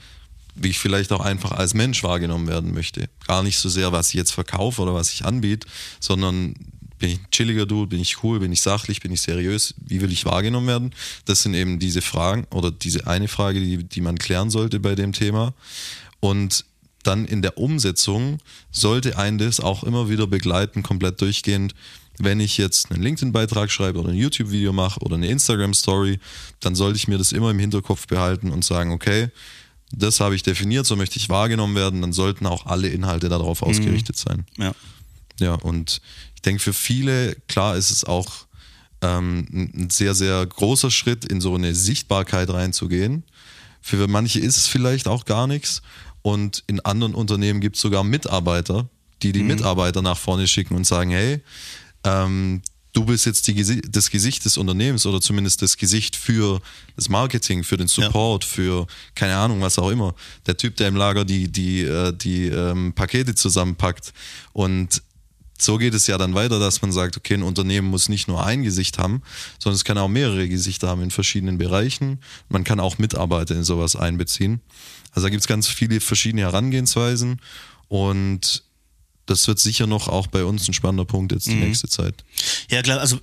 wie 0.56 0.70
ich 0.70 0.80
vielleicht 0.80 1.12
auch 1.12 1.22
einfach 1.22 1.52
als 1.52 1.74
Mensch 1.74 2.04
wahrgenommen 2.04 2.48
werden 2.48 2.74
möchte? 2.74 3.10
Gar 3.28 3.44
nicht 3.44 3.58
so 3.58 3.70
sehr, 3.70 3.92
was 3.92 4.10
ich 4.10 4.16
jetzt 4.16 4.32
verkaufe 4.32 4.82
oder 4.82 4.94
was 4.94 5.12
ich 5.12 5.26
anbiete, 5.26 5.68
sondern 6.00 6.56
bin 7.02 7.10
ich 7.10 7.20
ein 7.20 7.28
chilliger 7.32 7.66
Dude? 7.66 7.88
Bin 7.88 8.00
ich 8.00 8.24
cool? 8.24 8.40
Bin 8.40 8.52
ich 8.52 8.62
sachlich? 8.62 9.02
Bin 9.02 9.12
ich 9.12 9.22
seriös? 9.22 9.74
Wie 9.78 10.02
will 10.02 10.12
ich 10.12 10.26
wahrgenommen 10.26 10.68
werden? 10.68 10.92
Das 11.26 11.42
sind 11.42 11.54
eben 11.56 11.80
diese 11.80 12.02
Fragen 12.02 12.46
oder 12.52 12.72
diese 12.72 13.08
eine 13.08 13.28
Frage, 13.28 13.60
die, 13.60 13.84
die 13.84 14.02
man 14.02 14.18
klären 14.18 14.50
sollte 14.50 14.80
bei 14.80 14.96
dem 14.96 15.12
Thema. 15.12 15.54
Und 16.20 16.64
dann 17.04 17.26
in 17.26 17.42
der 17.42 17.58
Umsetzung 17.58 18.38
sollte 18.72 19.18
ein 19.18 19.40
das 19.40 19.60
auch 19.60 19.84
immer 19.84 20.10
wieder 20.10 20.28
begleiten, 20.28 20.84
komplett 20.84 21.20
durchgehend. 21.20 21.74
Wenn 22.20 22.40
ich 22.40 22.58
jetzt 22.58 22.92
einen 22.92 23.02
LinkedIn-Beitrag 23.02 23.72
schreibe 23.72 24.00
oder 24.00 24.10
ein 24.10 24.18
YouTube-Video 24.18 24.72
mache 24.72 25.00
oder 25.00 25.16
eine 25.16 25.28
Instagram-Story, 25.28 26.20
dann 26.60 26.76
sollte 26.76 26.98
ich 26.98 27.08
mir 27.08 27.18
das 27.18 27.32
immer 27.32 27.50
im 27.50 27.58
Hinterkopf 27.58 28.06
behalten 28.06 28.52
und 28.52 28.64
sagen, 28.64 28.92
okay, 28.92 29.30
das 29.92 30.20
habe 30.20 30.36
ich 30.36 30.44
definiert, 30.44 30.86
so 30.86 30.96
möchte 30.96 31.18
ich 31.18 31.30
wahrgenommen 31.30 31.76
werden, 31.76 32.02
dann 32.02 32.14
sollten 32.14 32.46
auch 32.46 32.68
alle 32.68 32.90
Inhalte 32.90 33.28
darauf 33.28 33.62
mhm. 33.62 33.68
ausgerichtet 33.70 34.18
sein. 34.18 34.46
Ja. 34.58 34.74
Ja, 35.40 35.56
und 35.56 36.02
ich 36.42 36.44
denke, 36.44 36.64
für 36.64 36.74
viele, 36.74 37.36
klar 37.48 37.78
ist 37.78 37.92
es 37.92 38.04
auch 38.04 38.48
ähm, 39.02 39.46
ein 39.52 39.90
sehr, 39.92 40.16
sehr 40.16 40.44
großer 40.44 40.90
Schritt, 40.90 41.24
in 41.24 41.40
so 41.40 41.54
eine 41.54 41.76
Sichtbarkeit 41.76 42.50
reinzugehen. 42.50 43.22
Für 43.80 44.08
manche 44.08 44.40
ist 44.40 44.58
es 44.58 44.66
vielleicht 44.66 45.08
auch 45.08 45.26
gar 45.26 45.46
nichts. 45.46 45.84
Und 46.24 46.64
in 46.66 46.80
anderen 46.80 47.14
Unternehmen 47.14 47.62
gibt 47.62 47.76
es 47.76 47.84
sogar 47.84 48.04
Mitarbeiter, 48.04 48.90
die 49.22 49.34
die 49.34 49.44
mhm. 49.44 49.50
Mitarbeiter 49.50 50.02
nach 50.02 50.18
vorne 50.18 50.48
schicken 50.48 50.74
und 50.74 50.88
sagen, 50.88 51.12
hey, 51.12 51.42
ähm, 52.06 52.64
du 52.94 53.06
bist 53.06 53.28
jetzt 53.28 53.48
die, 53.48 53.82
das 53.82 54.10
Gesicht 54.10 54.44
des 54.44 54.58
Unternehmens 54.58 55.06
oder 55.06 55.22
zumindest 55.22 55.62
das 55.62 55.78
Gesicht 55.78 56.16
für 56.16 56.60
das 56.96 57.08
Marketing, 57.08 57.64
für 57.64 57.78
den 57.78 57.88
Support, 57.88 58.46
ja. 58.46 58.50
für 58.50 58.88
keine 59.14 59.38
Ahnung, 59.38 59.62
was 59.62 59.78
auch 59.78 59.92
immer. 59.92 60.16
Der 60.48 60.58
Typ, 60.58 60.76
der 60.78 60.88
im 60.88 60.96
Lager 60.96 61.24
die, 61.24 61.52
die, 61.52 61.82
äh, 61.82 62.12
die 62.18 62.48
ähm, 62.48 62.94
Pakete 62.94 63.36
zusammenpackt. 63.36 64.12
Und 64.54 65.04
so 65.62 65.78
geht 65.78 65.94
es 65.94 66.08
ja 66.08 66.18
dann 66.18 66.34
weiter, 66.34 66.60
dass 66.60 66.82
man 66.82 66.92
sagt, 66.92 67.18
okay, 67.18 67.36
ein 67.36 67.44
Unternehmen 67.44 67.88
muss 67.88 68.10
nicht 68.10 68.28
nur 68.28 68.46
ein 68.46 68.64
Gesicht 68.64 68.98
haben, 68.98 69.22
sondern 69.60 69.76
es 69.76 69.84
kann 69.84 69.98
auch 69.98 70.08
mehrere 70.08 70.48
Gesichter 70.48 70.88
haben 70.88 71.02
in 71.02 71.12
verschiedenen 71.12 71.58
Bereichen. 71.58 72.20
Man 72.50 72.64
kann 72.64 72.80
auch 72.80 72.98
Mitarbeiter 72.98 73.56
in 73.56 73.64
sowas 73.64 73.96
einbeziehen. 73.96 74.62
Also 75.12 75.28
da 75.28 75.30
gibt 75.30 75.42
es 75.42 75.48
ganz 75.48 75.68
viele 75.68 76.00
verschiedene 76.00 76.42
Herangehensweisen 76.44 77.42
und 77.88 78.64
das 79.26 79.48
wird 79.48 79.60
sicher 79.60 79.88
noch 79.88 80.08
auch 80.08 80.28
bei 80.28 80.44
uns 80.44 80.68
ein 80.68 80.74
spannender 80.74 81.06
Punkt 81.06 81.32
jetzt 81.32 81.48
die 81.48 81.56
mhm. 81.56 81.66
nächste 81.66 81.88
Zeit. 81.88 82.24
Ja, 82.70 82.82
klar, 82.82 83.00
also 83.00 83.20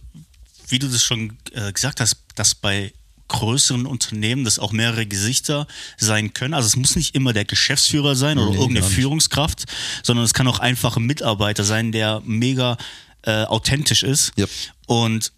wie 0.68 0.78
du 0.78 0.88
das 0.88 1.02
schon 1.02 1.36
äh, 1.52 1.72
gesagt 1.72 2.00
hast, 2.00 2.16
dass 2.34 2.54
bei 2.54 2.92
größeren 3.28 3.86
Unternehmen 3.86 4.44
das 4.44 4.58
auch 4.58 4.72
mehrere 4.72 5.06
Gesichter 5.06 5.66
sein 5.96 6.32
können. 6.32 6.54
Also 6.54 6.66
es 6.66 6.76
muss 6.76 6.96
nicht 6.96 7.14
immer 7.14 7.32
der 7.32 7.44
Geschäftsführer 7.44 8.16
sein 8.16 8.38
oder 8.38 8.50
nee, 8.50 8.56
irgendeine 8.56 8.86
Führungskraft, 8.86 9.64
sondern 10.02 10.24
es 10.24 10.34
kann 10.34 10.48
auch 10.48 10.58
einfach 10.58 10.96
ein 10.96 11.04
Mitarbeiter 11.04 11.64
sein, 11.64 11.92
der 11.92 12.22
mega 12.24 12.76
äh, 13.22 13.44
authentisch 13.44 14.02
ist. 14.02 14.32
Yep. 14.38 14.50
Und 14.86 15.32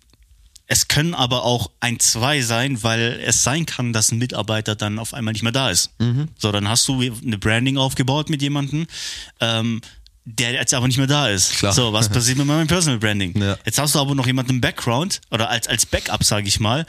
es 0.72 0.86
können 0.86 1.14
aber 1.14 1.44
auch 1.44 1.72
ein, 1.80 1.98
zwei 1.98 2.42
sein, 2.42 2.84
weil 2.84 3.20
es 3.24 3.42
sein 3.42 3.66
kann, 3.66 3.92
dass 3.92 4.12
ein 4.12 4.18
Mitarbeiter 4.18 4.76
dann 4.76 5.00
auf 5.00 5.14
einmal 5.14 5.32
nicht 5.32 5.42
mehr 5.42 5.50
da 5.50 5.68
ist. 5.68 5.90
Mhm. 5.98 6.28
So, 6.38 6.52
dann 6.52 6.68
hast 6.68 6.86
du 6.86 7.00
eine 7.00 7.38
Branding 7.38 7.76
aufgebaut 7.76 8.30
mit 8.30 8.40
jemandem, 8.40 8.86
ähm, 9.40 9.80
der 10.24 10.52
jetzt 10.52 10.72
aber 10.72 10.86
nicht 10.86 10.98
mehr 10.98 11.08
da 11.08 11.28
ist. 11.28 11.54
Klar. 11.54 11.72
So, 11.72 11.92
was 11.92 12.08
passiert 12.08 12.38
mit 12.38 12.46
meinem 12.46 12.68
Personal 12.68 13.00
Branding? 13.00 13.40
Ja. 13.40 13.58
Jetzt 13.64 13.80
hast 13.80 13.96
du 13.96 13.98
aber 13.98 14.14
noch 14.14 14.26
jemanden 14.26 14.52
im 14.52 14.60
Background 14.60 15.20
oder 15.32 15.50
als, 15.50 15.66
als 15.66 15.86
Backup, 15.86 16.22
sage 16.22 16.46
ich 16.46 16.60
mal, 16.60 16.86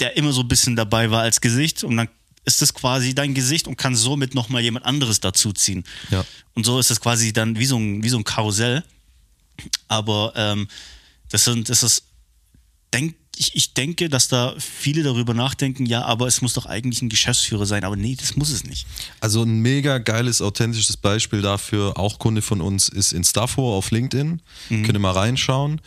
der 0.00 0.16
immer 0.16 0.32
so 0.32 0.42
ein 0.42 0.48
bisschen 0.48 0.76
dabei 0.76 1.10
war 1.10 1.22
als 1.22 1.40
Gesicht 1.40 1.84
und 1.84 1.96
dann 1.96 2.08
ist 2.44 2.60
das 2.60 2.74
quasi 2.74 3.14
dein 3.14 3.34
Gesicht 3.34 3.66
und 3.66 3.76
kann 3.76 3.94
somit 3.96 4.34
nochmal 4.34 4.62
jemand 4.62 4.84
anderes 4.84 5.20
dazuziehen. 5.20 5.84
Ja. 6.10 6.24
Und 6.54 6.66
so 6.66 6.78
ist 6.78 6.90
das 6.90 7.00
quasi 7.00 7.32
dann 7.32 7.58
wie 7.58 7.66
so 7.66 7.78
ein, 7.78 8.02
wie 8.02 8.08
so 8.08 8.18
ein 8.18 8.24
Karussell. 8.24 8.84
Aber 9.88 10.32
ähm, 10.36 10.68
das, 11.30 11.44
sind, 11.44 11.68
das 11.68 11.82
ist 11.82 12.04
denk, 12.92 13.14
ich, 13.36 13.54
ich 13.54 13.74
denke, 13.74 14.08
dass 14.08 14.28
da 14.28 14.54
viele 14.58 15.02
darüber 15.02 15.34
nachdenken, 15.34 15.86
ja, 15.86 16.04
aber 16.04 16.26
es 16.26 16.40
muss 16.42 16.52
doch 16.52 16.66
eigentlich 16.66 17.02
ein 17.02 17.08
Geschäftsführer 17.08 17.66
sein. 17.66 17.84
Aber 17.84 17.96
nee, 17.96 18.14
das 18.14 18.36
muss 18.36 18.50
es 18.50 18.64
nicht. 18.64 18.86
Also 19.20 19.42
ein 19.42 19.60
mega 19.60 19.98
geiles, 19.98 20.40
authentisches 20.40 20.96
Beispiel 20.96 21.42
dafür, 21.42 21.98
auch 21.98 22.18
Kunde 22.18 22.42
von 22.42 22.60
uns, 22.60 22.88
ist 22.88 23.12
Instafo 23.12 23.76
auf 23.76 23.90
LinkedIn. 23.90 24.42
Mhm. 24.68 24.82
Könnt 24.84 24.96
ihr 24.96 25.00
mal 25.00 25.12
reinschauen. 25.12 25.80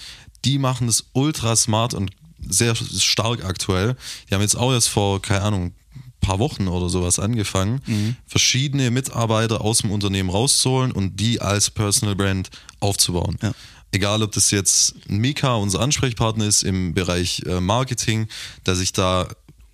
Die 0.43 0.57
machen 0.57 0.87
es 0.87 1.05
ultra 1.13 1.55
smart 1.55 1.93
und 1.93 2.11
sehr 2.49 2.75
stark 2.75 3.43
aktuell. 3.43 3.95
Die 4.29 4.35
haben 4.35 4.41
jetzt 4.41 4.57
auch 4.57 4.71
erst 4.71 4.89
vor, 4.89 5.21
keine 5.21 5.41
Ahnung, 5.41 5.73
paar 6.19 6.39
Wochen 6.39 6.67
oder 6.67 6.89
sowas 6.89 7.19
angefangen, 7.19 7.81
mhm. 7.85 8.15
verschiedene 8.25 8.91
Mitarbeiter 8.91 9.61
aus 9.61 9.79
dem 9.79 9.91
Unternehmen 9.91 10.29
rauszuholen 10.29 10.91
und 10.91 11.19
die 11.19 11.39
als 11.39 11.69
Personal 11.69 12.15
Brand 12.15 12.49
aufzubauen. 12.79 13.37
Ja. 13.41 13.53
Egal, 13.91 14.21
ob 14.21 14.33
das 14.33 14.51
jetzt 14.51 14.95
Mika, 15.07 15.55
unser 15.55 15.79
Ansprechpartner 15.79 16.45
ist 16.45 16.63
im 16.63 16.93
Bereich 16.93 17.43
äh, 17.45 17.61
Marketing, 17.61 18.27
der 18.65 18.75
sich 18.75 18.91
da 18.91 19.27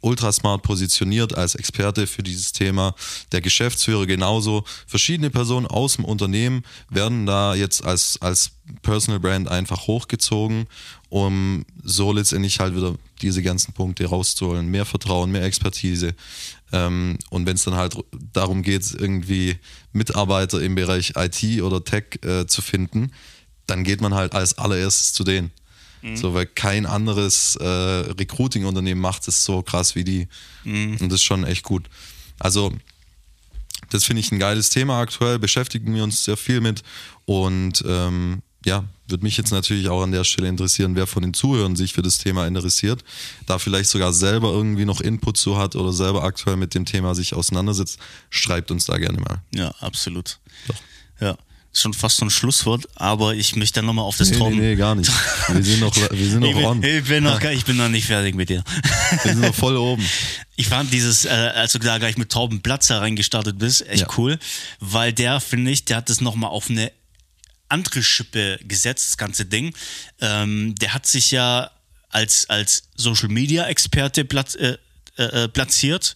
ultra 0.04 0.32
smart 0.32 0.62
positioniert 0.62 1.36
als 1.36 1.56
Experte 1.56 2.06
für 2.08 2.22
dieses 2.22 2.52
Thema. 2.52 2.94
Der 3.32 3.42
Geschäftsführer 3.42 4.06
genauso. 4.06 4.64
Verschiedene 4.86 5.30
Personen 5.30 5.66
aus 5.66 5.96
dem 5.96 6.06
Unternehmen 6.06 6.64
werden 6.90 7.26
da 7.26 7.56
jetzt 7.56 7.84
als, 7.84 8.22
als 8.22 8.52
Personal 8.82 9.20
Brand 9.20 9.48
einfach 9.48 9.88
hochgezogen, 9.88 10.68
um 11.13 11.63
so 11.84 12.12
letztendlich 12.12 12.60
halt 12.60 12.76
wieder 12.76 12.95
diese 13.21 13.43
ganzen 13.43 13.71
Punkte 13.71 14.04
rauszuholen. 14.08 14.65
Mehr 14.65 14.84
Vertrauen, 14.84 15.32
mehr 15.32 15.43
Expertise. 15.43 16.15
Ähm, 16.71 17.19
und 17.30 17.45
wenn 17.45 17.54
es 17.54 17.65
dann 17.65 17.76
halt 17.76 17.95
darum 18.34 18.63
geht, 18.63 18.95
irgendwie 18.97 19.58
Mitarbeiter 19.91 20.60
im 20.60 20.73
Bereich 20.73 21.13
IT 21.15 21.62
oder 21.62 21.84
Tech 21.84 22.06
äh, 22.23 22.47
zu 22.47 22.63
finden, 22.63 23.12
dann 23.67 23.84
geht 23.84 24.02
man 24.02 24.15
halt 24.15 24.34
als 24.34 24.58
allererstes 24.58 25.13
zu 25.13 25.23
denen. 25.23 25.52
Mhm. 26.02 26.17
So, 26.17 26.34
weil 26.34 26.47
kein 26.47 26.88
anderes 26.88 27.58
äh, 27.58 27.63
Recruiting-Unternehmen 27.63 28.99
macht 28.99 29.28
es 29.28 29.45
so 29.45 29.62
krass 29.62 29.93
wie 29.93 30.04
die. 30.04 30.28
Mhm. 30.63 30.97
Und 30.99 31.10
das 31.10 31.19
ist 31.19 31.26
schon 31.26 31.43
echt 31.43 31.62
gut. 31.62 31.91
Also, 32.39 32.73
das 33.91 34.04
finde 34.04 34.21
ich 34.21 34.32
ein 34.32 34.39
geiles 34.39 34.71
Thema 34.71 34.99
aktuell, 34.99 35.38
beschäftigen 35.38 35.93
wir 35.93 36.04
uns 36.04 36.23
sehr 36.23 36.38
viel 36.38 36.60
mit. 36.60 36.82
Und 37.26 37.84
ähm, 37.86 38.41
ja, 38.65 38.86
würde 39.08 39.24
mich 39.24 39.38
jetzt 39.38 39.52
natürlich 39.52 39.89
auch 39.89 40.02
an 40.02 40.12
der 40.12 40.24
Stelle 40.24 40.48
interessieren, 40.48 40.96
wer 40.96 41.08
von 41.08 41.24
den 41.24 41.34
Zuhörern 41.34 41.76
sich 41.76 41.94
für 41.94 42.02
das 42.02 42.18
Thema 42.18 42.48
interessiert, 42.48 43.04
da 43.46 43.60
vielleicht 43.60 43.89
sogar 43.89 44.13
selber 44.13 44.52
irgendwie 44.52 44.86
noch 44.86 45.02
Input 45.02 45.38
zu 45.38 45.58
hat 45.58 45.76
oder 45.76 45.92
selber 45.92 46.24
aktuell 46.24 46.56
mit 46.56 46.74
dem 46.74 46.86
Thema 46.86 47.16
sich 47.16 47.34
auseinandersetzt, 47.34 48.00
schreibt 48.30 48.72
uns 48.72 48.86
da 48.86 48.98
gerne 48.98 49.20
mal. 49.20 49.42
Ja, 49.54 49.70
absolut. 49.80 50.39
Doch. 50.68 50.76
Ja 51.20 51.38
schon 51.74 51.94
fast 51.94 52.18
so 52.18 52.26
ein 52.26 52.30
Schlusswort, 52.30 52.88
aber 52.96 53.34
ich 53.34 53.56
möchte 53.56 53.80
dann 53.80 53.86
nochmal 53.86 54.06
auf 54.06 54.18
das 54.18 54.30
nee, 54.30 54.38
Traum. 54.38 54.54
Nee, 54.54 54.60
nee, 54.60 54.76
gar 54.76 54.94
nicht. 54.96 55.12
Wir 55.50 55.63
sind 55.63 55.80
noch, 55.80 55.96
wir 56.12 56.30
sind 56.30 56.42
noch 56.42 56.50
ich 56.50 56.56
bin, 56.56 56.66
on. 56.66 56.84
Ich 56.84 57.04
bin 57.06 57.24
noch, 57.24 57.42
ich 57.42 57.66
bin 57.66 57.78
noch 57.78 57.89
nicht 57.89 58.06
fertig 58.06 58.36
mit 58.36 58.50
dir. 58.50 58.63
Wir 59.24 59.34
sind 59.34 59.42
noch 59.42 59.56
voll 59.56 59.76
oben. 59.76 60.04
Ich 60.56 60.68
fand 60.68 60.94
dieses, 60.94 61.26
äh, 61.26 61.30
als 61.30 61.72
du 61.72 61.80
da 61.80 61.98
gleich 61.98 62.16
mit 62.16 62.32
Torben 62.32 62.62
Platzer 62.62 63.02
reingestartet 63.02 63.58
bist, 63.58 63.88
echt 63.88 64.02
ja. 64.02 64.08
cool, 64.18 64.38
weil 64.80 65.12
der, 65.12 65.39
finde 65.39 65.72
ich, 65.72 65.86
der 65.86 65.98
hat 65.98 66.12
das 66.12 66.22
nochmal 66.22 66.52
auf 66.52 66.70
eine 66.70 66.92
andere 67.74 68.04
Schippe 68.04 68.60
gesetzt, 68.64 69.10
das 69.10 69.18
ganze 69.18 69.46
Ding. 69.46 69.76
Ähm, 70.22 70.76
der 70.76 70.94
hat 70.94 71.08
sich 71.08 71.32
ja 71.32 71.72
als, 72.10 72.50
als 72.50 72.84
Social 72.96 73.30
Media 73.30 73.66
Experte 73.68 74.24
platz, 74.24 74.56
äh, 74.56 74.78
äh, 75.18 75.48
platziert 75.48 76.16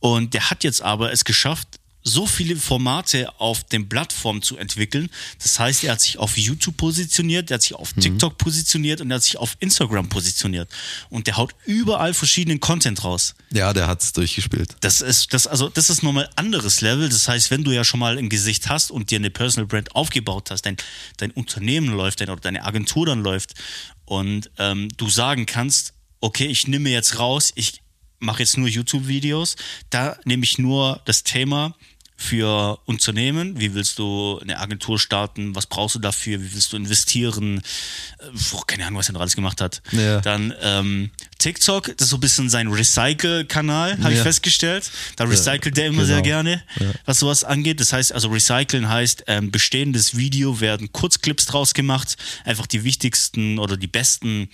und 0.00 0.34
der 0.34 0.50
hat 0.50 0.64
jetzt 0.64 0.82
aber 0.82 1.12
es 1.12 1.24
geschafft, 1.24 1.77
so 2.08 2.26
viele 2.26 2.56
Formate 2.56 3.32
auf 3.38 3.64
den 3.64 3.88
Plattformen 3.88 4.42
zu 4.42 4.56
entwickeln. 4.56 5.10
Das 5.42 5.58
heißt, 5.58 5.84
er 5.84 5.92
hat 5.92 6.00
sich 6.00 6.18
auf 6.18 6.36
YouTube 6.36 6.76
positioniert, 6.76 7.50
er 7.50 7.54
hat 7.54 7.62
sich 7.62 7.74
auf 7.74 7.94
mhm. 7.94 8.00
TikTok 8.00 8.38
positioniert 8.38 9.00
und 9.00 9.10
er 9.10 9.16
hat 9.16 9.22
sich 9.22 9.36
auf 9.36 9.56
Instagram 9.60 10.08
positioniert. 10.08 10.68
Und 11.10 11.26
der 11.26 11.36
haut 11.36 11.54
überall 11.66 12.14
verschiedenen 12.14 12.60
Content 12.60 13.04
raus. 13.04 13.34
Ja, 13.52 13.72
der 13.72 13.86
hat 13.86 14.02
es 14.02 14.12
durchgespielt. 14.12 14.76
Das 14.80 15.00
ist, 15.00 15.32
das, 15.32 15.46
also, 15.46 15.68
das 15.68 15.90
ist 15.90 16.02
nochmal 16.02 16.28
anderes 16.36 16.80
Level. 16.80 17.08
Das 17.08 17.28
heißt, 17.28 17.50
wenn 17.50 17.64
du 17.64 17.70
ja 17.70 17.84
schon 17.84 18.00
mal 18.00 18.18
ein 18.18 18.28
Gesicht 18.28 18.68
hast 18.68 18.90
und 18.90 19.10
dir 19.10 19.18
eine 19.18 19.30
Personal 19.30 19.66
Brand 19.66 19.94
aufgebaut 19.94 20.50
hast, 20.50 20.62
dein, 20.62 20.76
dein 21.18 21.30
Unternehmen 21.30 21.88
läuft 21.88 22.20
dein, 22.20 22.30
oder 22.30 22.40
deine 22.40 22.64
Agentur 22.64 23.06
dann 23.06 23.22
läuft 23.22 23.54
und 24.04 24.50
ähm, 24.58 24.88
du 24.96 25.08
sagen 25.10 25.46
kannst, 25.46 25.92
okay, 26.20 26.46
ich 26.46 26.66
nehme 26.66 26.90
jetzt 26.90 27.18
raus, 27.18 27.52
ich 27.54 27.82
mache 28.18 28.40
jetzt 28.40 28.56
nur 28.56 28.68
YouTube-Videos, 28.68 29.56
da 29.90 30.18
nehme 30.24 30.44
ich 30.44 30.58
nur 30.58 31.00
das 31.04 31.22
Thema 31.22 31.74
für 32.20 32.80
Unternehmen? 32.84 33.60
Wie 33.60 33.74
willst 33.74 34.00
du 34.00 34.40
eine 34.42 34.58
Agentur 34.58 34.98
starten? 34.98 35.54
Was 35.54 35.66
brauchst 35.66 35.94
du 35.94 36.00
dafür? 36.00 36.42
Wie 36.42 36.52
willst 36.52 36.72
du 36.72 36.76
investieren? 36.76 37.62
Äh, 38.18 38.56
keine 38.66 38.86
Ahnung, 38.86 38.98
was 38.98 39.08
er 39.08 39.12
noch 39.12 39.20
alles 39.20 39.36
gemacht 39.36 39.60
hat. 39.60 39.82
Ja. 39.92 40.20
Dann 40.20 40.52
ähm, 40.60 41.10
TikTok, 41.38 41.96
das 41.96 42.06
ist 42.06 42.10
so 42.10 42.16
ein 42.16 42.20
bisschen 42.20 42.50
sein 42.50 42.68
Recycle-Kanal, 42.68 43.98
habe 43.98 44.12
ja. 44.12 44.18
ich 44.18 44.22
festgestellt. 44.22 44.90
Da 45.14 45.24
recycelt 45.24 45.66
ja, 45.66 45.70
der 45.70 45.86
immer 45.86 46.02
genau. 46.02 46.14
sehr 46.14 46.22
gerne, 46.22 46.62
was 47.04 47.20
sowas 47.20 47.44
angeht. 47.44 47.78
Das 47.78 47.92
heißt, 47.92 48.12
also 48.12 48.28
recyceln 48.28 48.88
heißt, 48.88 49.24
ähm, 49.28 49.52
bestehendes 49.52 50.16
Video 50.16 50.60
werden 50.60 50.92
Kurzclips 50.92 51.46
draus 51.46 51.72
gemacht, 51.72 52.16
einfach 52.44 52.66
die 52.66 52.82
wichtigsten 52.82 53.60
oder 53.60 53.76
die 53.76 53.86
besten 53.86 54.48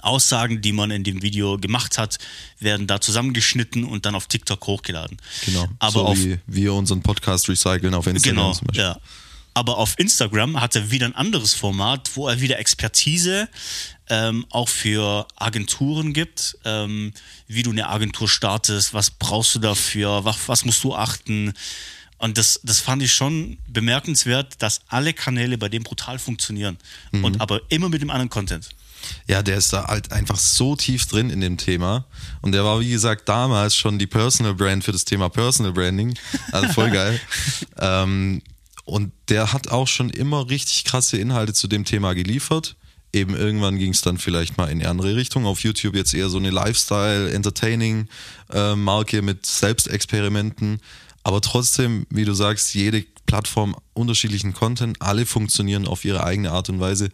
Aussagen, 0.00 0.60
die 0.60 0.72
man 0.72 0.90
in 0.90 1.04
dem 1.04 1.22
Video 1.22 1.58
gemacht 1.58 1.98
hat, 1.98 2.18
werden 2.58 2.86
da 2.86 3.00
zusammengeschnitten 3.00 3.84
und 3.84 4.06
dann 4.06 4.14
auf 4.14 4.26
TikTok 4.26 4.66
hochgeladen. 4.66 5.18
Genau. 5.44 5.68
Aber 5.78 5.92
so 5.92 6.06
auf, 6.06 6.18
wie 6.18 6.38
wir 6.46 6.74
unseren 6.74 7.02
Podcast 7.02 7.48
recyceln 7.48 7.94
auf 7.94 8.06
Instagram 8.06 8.36
genau, 8.36 8.52
zum 8.52 8.66
Beispiel. 8.68 8.84
Ja. 8.84 8.98
Aber 9.56 9.78
auf 9.78 9.94
Instagram 9.98 10.60
hat 10.60 10.74
er 10.74 10.90
wieder 10.90 11.06
ein 11.06 11.14
anderes 11.14 11.54
Format, 11.54 12.10
wo 12.14 12.28
er 12.28 12.40
wieder 12.40 12.58
Expertise 12.58 13.48
ähm, 14.08 14.44
auch 14.50 14.68
für 14.68 15.28
Agenturen 15.36 16.12
gibt, 16.12 16.58
ähm, 16.64 17.12
wie 17.46 17.62
du 17.62 17.70
eine 17.70 17.88
Agentur 17.88 18.28
startest, 18.28 18.94
was 18.94 19.10
brauchst 19.12 19.54
du 19.54 19.60
dafür, 19.60 20.24
was, 20.24 20.48
was 20.48 20.64
musst 20.64 20.82
du 20.82 20.94
achten. 20.94 21.52
Und 22.18 22.36
das, 22.36 22.60
das 22.64 22.80
fand 22.80 23.02
ich 23.02 23.12
schon 23.12 23.58
bemerkenswert, 23.68 24.60
dass 24.60 24.80
alle 24.88 25.12
Kanäle 25.12 25.56
bei 25.56 25.68
dem 25.68 25.84
brutal 25.84 26.18
funktionieren. 26.18 26.76
Mhm. 27.12 27.24
Und 27.24 27.40
aber 27.40 27.60
immer 27.68 27.88
mit 27.88 28.02
dem 28.02 28.10
anderen 28.10 28.30
Content. 28.30 28.68
Ja, 29.28 29.42
der 29.42 29.56
ist 29.56 29.72
da 29.72 29.86
halt 29.86 30.12
einfach 30.12 30.38
so 30.38 30.76
tief 30.76 31.06
drin 31.06 31.30
in 31.30 31.40
dem 31.40 31.56
Thema. 31.56 32.06
Und 32.42 32.52
der 32.52 32.64
war, 32.64 32.80
wie 32.80 32.90
gesagt, 32.90 33.28
damals 33.28 33.76
schon 33.76 33.98
die 33.98 34.06
Personal 34.06 34.54
Brand 34.54 34.84
für 34.84 34.92
das 34.92 35.04
Thema 35.04 35.28
Personal 35.28 35.72
Branding. 35.72 36.14
Also 36.52 36.72
voll 36.72 36.90
geil. 36.92 37.20
ähm, 37.78 38.42
und 38.84 39.12
der 39.28 39.52
hat 39.52 39.68
auch 39.68 39.88
schon 39.88 40.10
immer 40.10 40.50
richtig 40.50 40.84
krasse 40.84 41.16
Inhalte 41.16 41.54
zu 41.54 41.68
dem 41.68 41.84
Thema 41.84 42.14
geliefert. 42.14 42.76
Eben 43.14 43.34
irgendwann 43.34 43.78
ging 43.78 43.92
es 43.92 44.00
dann 44.00 44.18
vielleicht 44.18 44.58
mal 44.58 44.66
in 44.66 44.80
eine 44.80 44.90
andere 44.90 45.16
Richtung. 45.16 45.46
Auf 45.46 45.60
YouTube 45.60 45.94
jetzt 45.94 46.14
eher 46.14 46.28
so 46.28 46.38
eine 46.38 46.50
Lifestyle, 46.50 47.30
Entertaining 47.30 48.08
äh, 48.52 48.74
Marke 48.74 49.22
mit 49.22 49.46
Selbstexperimenten. 49.46 50.80
Aber 51.22 51.40
trotzdem, 51.40 52.06
wie 52.10 52.24
du 52.24 52.34
sagst, 52.34 52.74
jede 52.74 53.04
Plattform 53.26 53.76
unterschiedlichen 53.94 54.52
Content, 54.52 55.00
alle 55.00 55.26
funktionieren 55.26 55.86
auf 55.86 56.04
ihre 56.04 56.24
eigene 56.24 56.50
Art 56.50 56.68
und 56.68 56.80
Weise. 56.80 57.08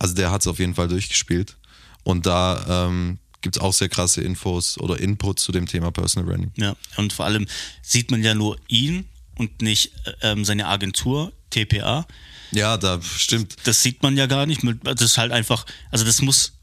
Also 0.00 0.14
der 0.14 0.32
hat 0.32 0.40
es 0.40 0.46
auf 0.46 0.58
jeden 0.58 0.74
Fall 0.74 0.88
durchgespielt. 0.88 1.56
Und 2.02 2.24
da 2.26 2.86
ähm, 2.88 3.18
gibt 3.42 3.56
es 3.56 3.62
auch 3.62 3.74
sehr 3.74 3.90
krasse 3.90 4.22
Infos 4.22 4.78
oder 4.78 4.98
Inputs 4.98 5.44
zu 5.44 5.52
dem 5.52 5.66
Thema 5.66 5.92
Personal 5.92 6.26
Branding. 6.26 6.52
Ja, 6.56 6.74
und 6.96 7.12
vor 7.12 7.26
allem 7.26 7.46
sieht 7.82 8.10
man 8.10 8.22
ja 8.24 8.34
nur 8.34 8.56
ihn 8.66 9.04
und 9.36 9.60
nicht 9.60 9.92
äh, 10.06 10.32
ähm, 10.32 10.44
seine 10.46 10.66
Agentur, 10.66 11.32
TPA. 11.50 12.06
Ja, 12.52 12.78
da 12.78 13.00
stimmt. 13.02 13.56
Das 13.64 13.82
sieht 13.82 14.02
man 14.02 14.16
ja 14.16 14.26
gar 14.26 14.46
nicht. 14.46 14.62
Das 14.82 15.02
ist 15.02 15.18
halt 15.18 15.32
einfach, 15.32 15.66
also 15.90 16.06
das 16.06 16.22
muss, 16.22 16.54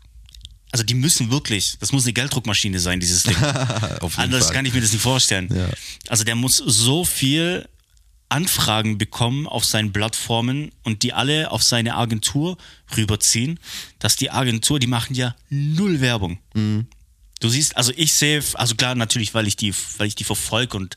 also 0.71 0.83
die 0.83 0.95
müssen 0.95 1.29
wirklich, 1.29 1.77
das 1.79 1.91
muss 1.91 2.05
eine 2.05 2.13
Gelddruckmaschine 2.13 2.79
sein, 2.79 2.99
dieses 2.99 3.21
Ding. 3.23 3.37
Anders 4.17 4.45
Fall. 4.45 4.55
kann 4.55 4.65
ich 4.65 4.73
mir 4.73 4.81
das 4.81 4.91
nicht 4.91 5.01
vorstellen. 5.01 5.49
Ja. 5.55 5.69
Also 6.07 6.23
der 6.23 6.35
muss 6.35 6.57
so 6.57 7.05
viel 7.05 7.69
Anfragen 8.29 8.97
bekommen 8.97 9.47
auf 9.47 9.63
seinen 9.63 9.93
Plattformen 9.93 10.71
und 10.83 11.03
die 11.03 11.13
alle 11.13 11.51
auf 11.51 11.63
seine 11.63 11.95
Agentur 11.95 12.57
rüberziehen, 12.95 13.59
dass 13.99 14.15
die 14.15 14.31
Agentur, 14.31 14.79
die 14.79 14.87
machen 14.87 15.15
ja 15.15 15.35
null 15.49 16.01
Werbung. 16.01 16.39
Mhm. 16.53 16.87
Du 17.39 17.49
siehst, 17.49 17.77
also 17.77 17.93
ich 17.95 18.13
sehe, 18.13 18.43
also 18.55 18.75
klar, 18.75 18.95
natürlich, 18.95 19.33
weil 19.33 19.47
ich 19.47 19.55
die, 19.55 19.73
weil 19.97 20.07
ich 20.07 20.15
die 20.15 20.23
verfolge 20.23 20.75
und 20.75 20.95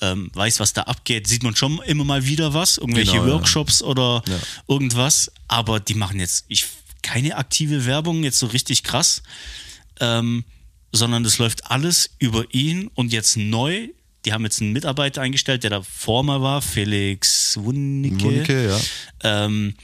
ähm, 0.00 0.30
weiß, 0.32 0.60
was 0.60 0.72
da 0.72 0.82
abgeht, 0.82 1.28
sieht 1.28 1.42
man 1.42 1.54
schon 1.54 1.80
immer 1.82 2.04
mal 2.04 2.26
wieder 2.26 2.54
was, 2.54 2.78
irgendwelche 2.78 3.18
genau, 3.18 3.26
Workshops 3.26 3.80
ja. 3.80 3.86
oder 3.86 4.22
ja. 4.26 4.38
irgendwas, 4.66 5.30
aber 5.46 5.80
die 5.80 5.94
machen 5.94 6.18
jetzt 6.18 6.46
ich, 6.48 6.66
keine 7.02 7.36
aktive 7.36 7.84
Werbung, 7.84 8.24
jetzt 8.24 8.38
so 8.38 8.46
richtig 8.46 8.82
krass, 8.82 9.22
ähm, 10.00 10.44
sondern 10.90 11.22
das 11.22 11.38
läuft 11.38 11.70
alles 11.70 12.10
über 12.18 12.52
ihn 12.52 12.90
und 12.94 13.12
jetzt 13.12 13.36
neu 13.36 13.88
die 14.24 14.32
haben 14.32 14.44
jetzt 14.44 14.60
einen 14.60 14.72
Mitarbeiter 14.72 15.22
eingestellt, 15.22 15.62
der 15.62 15.70
da 15.70 15.82
Former 15.82 16.40
war, 16.40 16.62
Felix 16.62 17.56
Wunicke. 17.60 18.24
Wunicke 18.24 18.68
ja. 18.68 19.44
Ähm, 19.44 19.74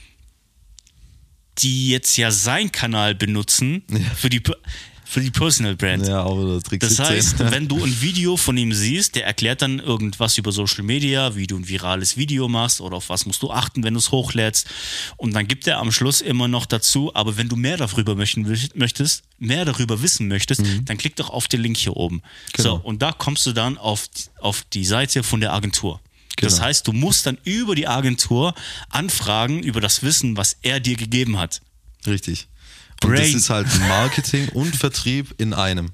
die 1.58 1.90
jetzt 1.90 2.16
ja 2.16 2.30
seinen 2.30 2.72
Kanal 2.72 3.14
benutzen 3.14 3.82
ja. 3.90 3.98
für 4.16 4.30
die 4.30 4.42
für 5.10 5.20
die 5.20 5.30
Personal 5.32 5.74
Brand. 5.74 6.06
Ja, 6.06 6.22
auch 6.22 6.38
wieder 6.40 6.62
Trick 6.62 6.78
Das 6.80 6.90
17. 6.96 7.06
heißt, 7.16 7.38
wenn 7.50 7.66
du 7.66 7.82
ein 7.82 8.00
Video 8.00 8.36
von 8.36 8.56
ihm 8.56 8.72
siehst, 8.72 9.16
der 9.16 9.26
erklärt 9.26 9.60
dann 9.60 9.80
irgendwas 9.80 10.38
über 10.38 10.52
Social 10.52 10.84
Media, 10.84 11.34
wie 11.34 11.48
du 11.48 11.56
ein 11.56 11.66
virales 11.66 12.16
Video 12.16 12.46
machst 12.48 12.80
oder 12.80 12.96
auf 12.98 13.08
was 13.08 13.26
musst 13.26 13.42
du 13.42 13.50
achten, 13.50 13.82
wenn 13.82 13.94
du 13.94 13.98
es 13.98 14.12
hochlädst. 14.12 14.68
Und 15.16 15.34
dann 15.34 15.48
gibt 15.48 15.66
er 15.66 15.78
am 15.78 15.90
Schluss 15.90 16.20
immer 16.20 16.46
noch 16.46 16.64
dazu, 16.64 17.10
aber 17.14 17.36
wenn 17.36 17.48
du 17.48 17.56
mehr 17.56 17.76
darüber 17.76 18.14
möchten, 18.14 18.46
möchtest, 18.74 19.24
mehr 19.38 19.64
darüber 19.64 20.00
wissen 20.00 20.28
möchtest, 20.28 20.62
dann 20.84 20.96
klick 20.96 21.16
doch 21.16 21.30
auf 21.30 21.48
den 21.48 21.60
Link 21.60 21.76
hier 21.76 21.96
oben. 21.96 22.16
Mhm. 22.16 22.22
Genau. 22.52 22.76
So, 22.76 22.80
und 22.84 23.02
da 23.02 23.10
kommst 23.10 23.44
du 23.46 23.52
dann 23.52 23.78
auf, 23.78 24.04
auf 24.38 24.62
die 24.72 24.84
Seite 24.84 25.24
von 25.24 25.40
der 25.40 25.52
Agentur. 25.52 26.00
Das 26.36 26.54
Genau. 26.54 26.66
heißt, 26.66 26.86
du 26.86 26.92
musst 26.92 27.26
dann 27.26 27.36
über 27.44 27.74
die 27.74 27.88
Agentur 27.88 28.54
anfragen, 28.88 29.62
über 29.62 29.80
das 29.80 30.02
Wissen, 30.04 30.36
was 30.36 30.56
er 30.62 30.78
dir 30.80 30.96
gegeben 30.96 31.36
hat. 31.38 31.60
Richtig. 32.06 32.46
Und 33.04 33.12
das 33.18 33.28
ist 33.34 33.50
halt 33.50 33.66
Marketing 33.88 34.48
und 34.54 34.76
Vertrieb 34.76 35.34
in 35.38 35.54
einem. 35.54 35.90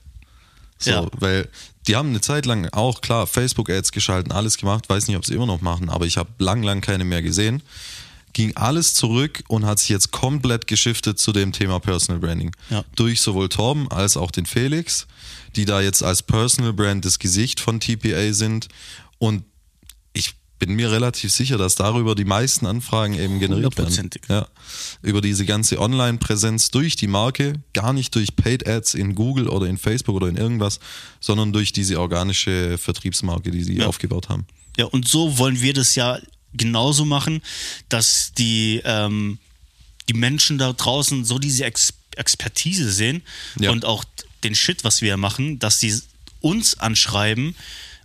So, 0.79 0.91
Ja. 0.91 1.07
weil 1.19 1.49
die 1.87 1.97
haben 1.97 2.09
eine 2.11 2.21
Zeit 2.21 2.47
lang 2.47 2.69
auch 2.73 3.01
klar 3.01 3.27
Facebook-Ads 3.27 3.93
geschalten, 3.93 4.33
alles 4.33 4.57
gemacht, 4.59 4.89
weiß 4.89 5.07
nicht, 5.07 5.17
ob 5.17 5.25
sie 5.25 5.35
immer 5.35 5.47
noch 5.47 5.61
machen, 5.61 5.89
aber 5.89 6.05
ich 6.05 6.17
habe 6.17 6.31
lang, 6.39 6.63
lang 6.63 6.81
keine 6.81 7.05
mehr 7.05 7.23
gesehen. 7.23 7.63
Ging 8.33 8.55
alles 8.57 8.93
zurück 8.95 9.43
und 9.49 9.65
hat 9.65 9.79
sich 9.79 9.89
jetzt 9.89 10.11
komplett 10.11 10.67
geschiftet 10.67 11.19
zu 11.19 11.33
dem 11.33 11.53
Thema 11.53 11.79
Personal 11.81 12.21
Branding. 12.21 12.55
Ja. 12.69 12.85
Durch 12.97 13.23
sowohl 13.23 13.49
Torben 13.49 13.91
als 13.91 14.17
auch 14.19 14.31
den 14.31 14.45
Felix, 14.45 15.07
die 15.55 15.65
da 15.65 15.81
jetzt 15.81 16.03
als 16.03 16.23
Personal 16.23 16.75
Brand 16.75 17.05
das 17.07 17.19
Gesicht 17.19 17.61
von 17.61 17.81
TPA 17.81 18.35
sind. 18.35 18.69
Und 19.19 19.45
bin 20.59 20.75
mir 20.75 20.91
relativ 20.91 21.33
sicher, 21.33 21.59
dass 21.59 21.75
darüber 21.75 22.15
die 22.15 22.25
meisten 22.25 22.67
Anfragen 22.67 23.19
eben 23.19 23.39
generiert 23.41 23.77
werden. 23.77 24.11
Ja. 24.29 24.47
Über 25.03 25.21
diese 25.21 25.45
ganze 25.45 25.79
Online-Präsenz 25.81 26.71
durch 26.71 26.97
die 26.97 27.07
Marke, 27.09 27.55
gar 27.75 27.93
nicht 27.93 28.15
durch 28.15 28.37
Paid 28.37 28.67
Ads 28.67 28.95
in 28.95 29.15
Google 29.15 29.49
oder 29.49 29.67
in 29.67 29.77
Facebook 29.77 30.17
oder 30.17 30.29
in 30.29 30.37
irgendwas, 30.37 30.81
sondern 31.21 31.53
durch 31.53 31.73
diese 31.73 32.01
organische 32.01 32.79
Vertriebsmarke, 32.79 33.51
die 33.51 33.63
sie 33.63 33.77
Ja. 33.79 33.87
aufgebaut 33.87 34.29
haben. 34.31 34.47
Ja, 34.79 34.87
und 34.87 35.07
so 35.07 35.39
wollen 35.39 35.61
wir 35.61 35.75
das 35.75 35.95
ja 35.95 36.19
genauso 36.55 37.05
machen, 37.05 37.43
dass 37.91 38.33
die, 38.37 38.81
ähm, 38.85 39.39
die 40.09 40.15
Menschen 40.15 40.57
da 40.59 40.73
draußen 40.73 41.25
so 41.25 41.39
diese 41.39 41.65
Ex 41.65 41.93
Expertise 42.17 42.91
sehen 42.93 43.21
Ja. 43.61 43.71
und 43.73 43.85
auch 43.85 44.03
den 44.43 44.55
Shit, 44.55 44.85
was 44.85 45.03
wir 45.03 45.19
machen, 45.19 45.59
dass 45.59 45.81
sie 45.81 45.95
uns 46.41 46.79
anschreiben 46.79 47.55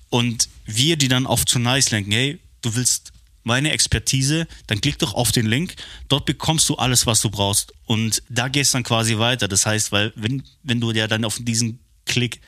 und 0.10 0.50
wir 0.76 0.98
die 0.98 1.08
dann 1.08 1.26
auf 1.26 1.46
zu 1.46 1.60
nice 1.60 1.92
lenken. 1.92 2.12
Hey, 2.12 2.40
du 2.62 2.76
willst 2.76 3.12
meine 3.44 3.72
Expertise, 3.72 4.48
dann 4.68 4.82
klick 4.82 5.00
doch 5.00 5.14
auf 5.16 5.32
den 5.32 5.48
Link. 5.48 5.76
Dort 6.10 6.26
bekommst 6.26 6.70
du 6.70 6.76
alles, 6.76 7.06
was 7.08 7.22
du 7.22 7.30
brauchst. 7.32 7.74
Und 7.86 8.22
da 8.30 8.48
gehst 8.50 8.74
dann 8.76 8.84
quasi 8.84 9.18
weiter. 9.18 9.48
Das 9.48 9.66
heißt, 9.66 9.92
weil 9.92 10.14
wenn, 10.16 10.44
wenn 10.64 10.80
du 10.80 10.92
ja 10.92 11.08
dann 11.08 11.26
auf 11.26 11.38
diesen 11.40 11.80
Klick, 12.06 12.40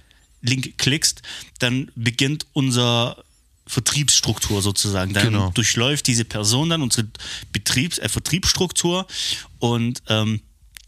Link 0.41 0.77
klickst, 0.77 1.21
dann 1.59 1.91
beginnt 1.95 2.45
unser 2.53 3.23
Vertriebsstruktur 3.65 4.61
sozusagen. 4.61 5.13
Dann 5.13 5.27
Genau. 5.27 5.49
durchläuft 5.51 6.05
diese 6.07 6.25
Person 6.25 6.69
dann 6.69 6.81
unsere 6.81 7.07
Betriebs 7.51 7.97
äh, 7.97 8.09
Vertriebsstruktur 8.09 9.07
und 9.59 10.03
ähm, 10.09 10.41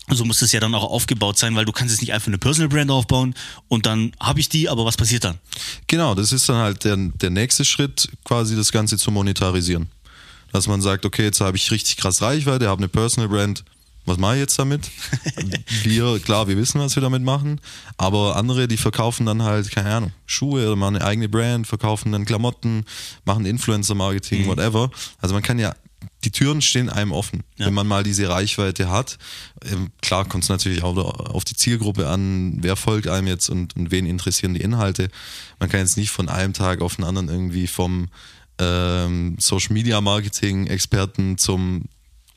so 0.10 0.24
muss 0.26 0.42
es 0.42 0.52
ja 0.52 0.60
dann 0.60 0.76
auch 0.76 0.84
aufgebaut 0.84 1.38
sein, 1.38 1.56
weil 1.56 1.66
du 1.66 1.72
kannst 1.72 1.92
jetzt 1.94 2.02
nicht 2.02 2.14
einfach 2.14 2.28
eine 2.28 2.38
Personal 2.38 2.70
Brand 2.70 2.92
aufbauen 2.92 3.34
und 3.68 3.86
dann 3.86 4.12
habe 4.20 4.40
ich 4.40 4.50
die, 4.50 4.70
aber 4.70 4.86
was 4.86 4.98
passiert 4.98 5.24
dann? 5.24 5.40
Genau, 5.88 6.14
das 6.14 6.32
ist 6.32 6.48
dann 6.48 6.58
halt 6.58 6.84
der, 6.84 6.96
der 6.96 7.30
nächste 7.32 7.66
Schritt, 7.66 8.10
quasi 8.24 8.56
das 8.56 8.72
Ganze 8.72 8.98
zu 8.98 9.10
monetarisieren. 9.12 9.88
Dass 10.52 10.68
man 10.68 10.82
sagt, 10.82 11.06
okay, 11.06 11.24
jetzt 11.24 11.42
habe 11.42 11.58
ich 11.58 11.72
richtig 11.72 11.98
krass 11.98 12.22
Reichweite, 12.22 12.68
habe 12.70 12.80
eine 12.80 12.88
Personal 12.88 13.28
Brand, 13.30 13.64
was 14.06 14.18
mache 14.18 14.36
ich 14.36 14.42
jetzt 14.42 14.60
damit? 14.60 14.90
wir, 15.84 16.20
klar, 16.20 16.48
wir 16.48 16.56
wissen, 16.58 16.80
was 16.80 16.96
wir 16.96 17.02
damit 17.02 17.24
machen, 17.24 17.60
aber 17.98 18.36
andere, 18.36 18.68
die 18.68 18.78
verkaufen 18.78 19.26
dann 19.26 19.42
halt, 19.42 19.72
keine 19.72 19.94
Ahnung, 19.94 20.12
Schuhe 20.28 20.68
oder 20.68 20.76
machen 20.76 20.98
eine 20.98 21.06
eigene 21.06 21.28
Brand, 21.28 21.66
verkaufen 21.66 22.12
dann 22.12 22.26
Klamotten, 22.26 22.86
machen 23.26 23.46
Influencer-Marketing, 23.48 24.44
Mhm. 24.44 24.48
whatever. 24.48 24.92
Also 25.20 25.34
man 25.34 25.42
kann 25.44 25.58
ja, 25.58 25.76
die 26.24 26.32
Türen 26.32 26.62
stehen 26.62 26.90
einem 26.90 27.12
offen, 27.12 27.44
Ja. 27.58 27.68
wenn 27.68 27.74
man 27.74 27.88
mal 27.88 28.04
diese 28.04 28.28
Reichweite 28.30 28.90
hat. 28.90 29.18
Ähm, 29.64 29.92
Klar 30.02 30.26
kommt 30.26 30.44
es 30.44 30.50
natürlich 30.50 30.84
auch 30.84 30.96
auf 30.98 31.46
die 31.46 31.56
Zielgruppe 31.56 32.08
an, 32.10 32.58
wer 32.62 32.76
folgt 32.76 33.08
einem 33.08 33.28
jetzt 33.28 33.50
und, 33.50 33.76
und 33.76 33.92
wen 33.92 34.06
interessieren 34.06 34.54
die 34.54 34.62
Inhalte. 34.62 35.10
Man 35.60 35.70
kann 35.70 35.80
jetzt 35.82 35.98
nicht 35.98 36.10
von 36.12 36.30
einem 36.30 36.54
Tag 36.54 36.82
auf 36.82 36.96
den 36.96 37.06
anderen 37.06 37.30
irgendwie 37.30 37.68
vom 37.68 38.08
ähm, 38.60 39.36
Social 39.40 39.74
Media 39.74 40.00
Marketing 40.02 40.68
Experten 40.68 41.38
zum 41.38 41.84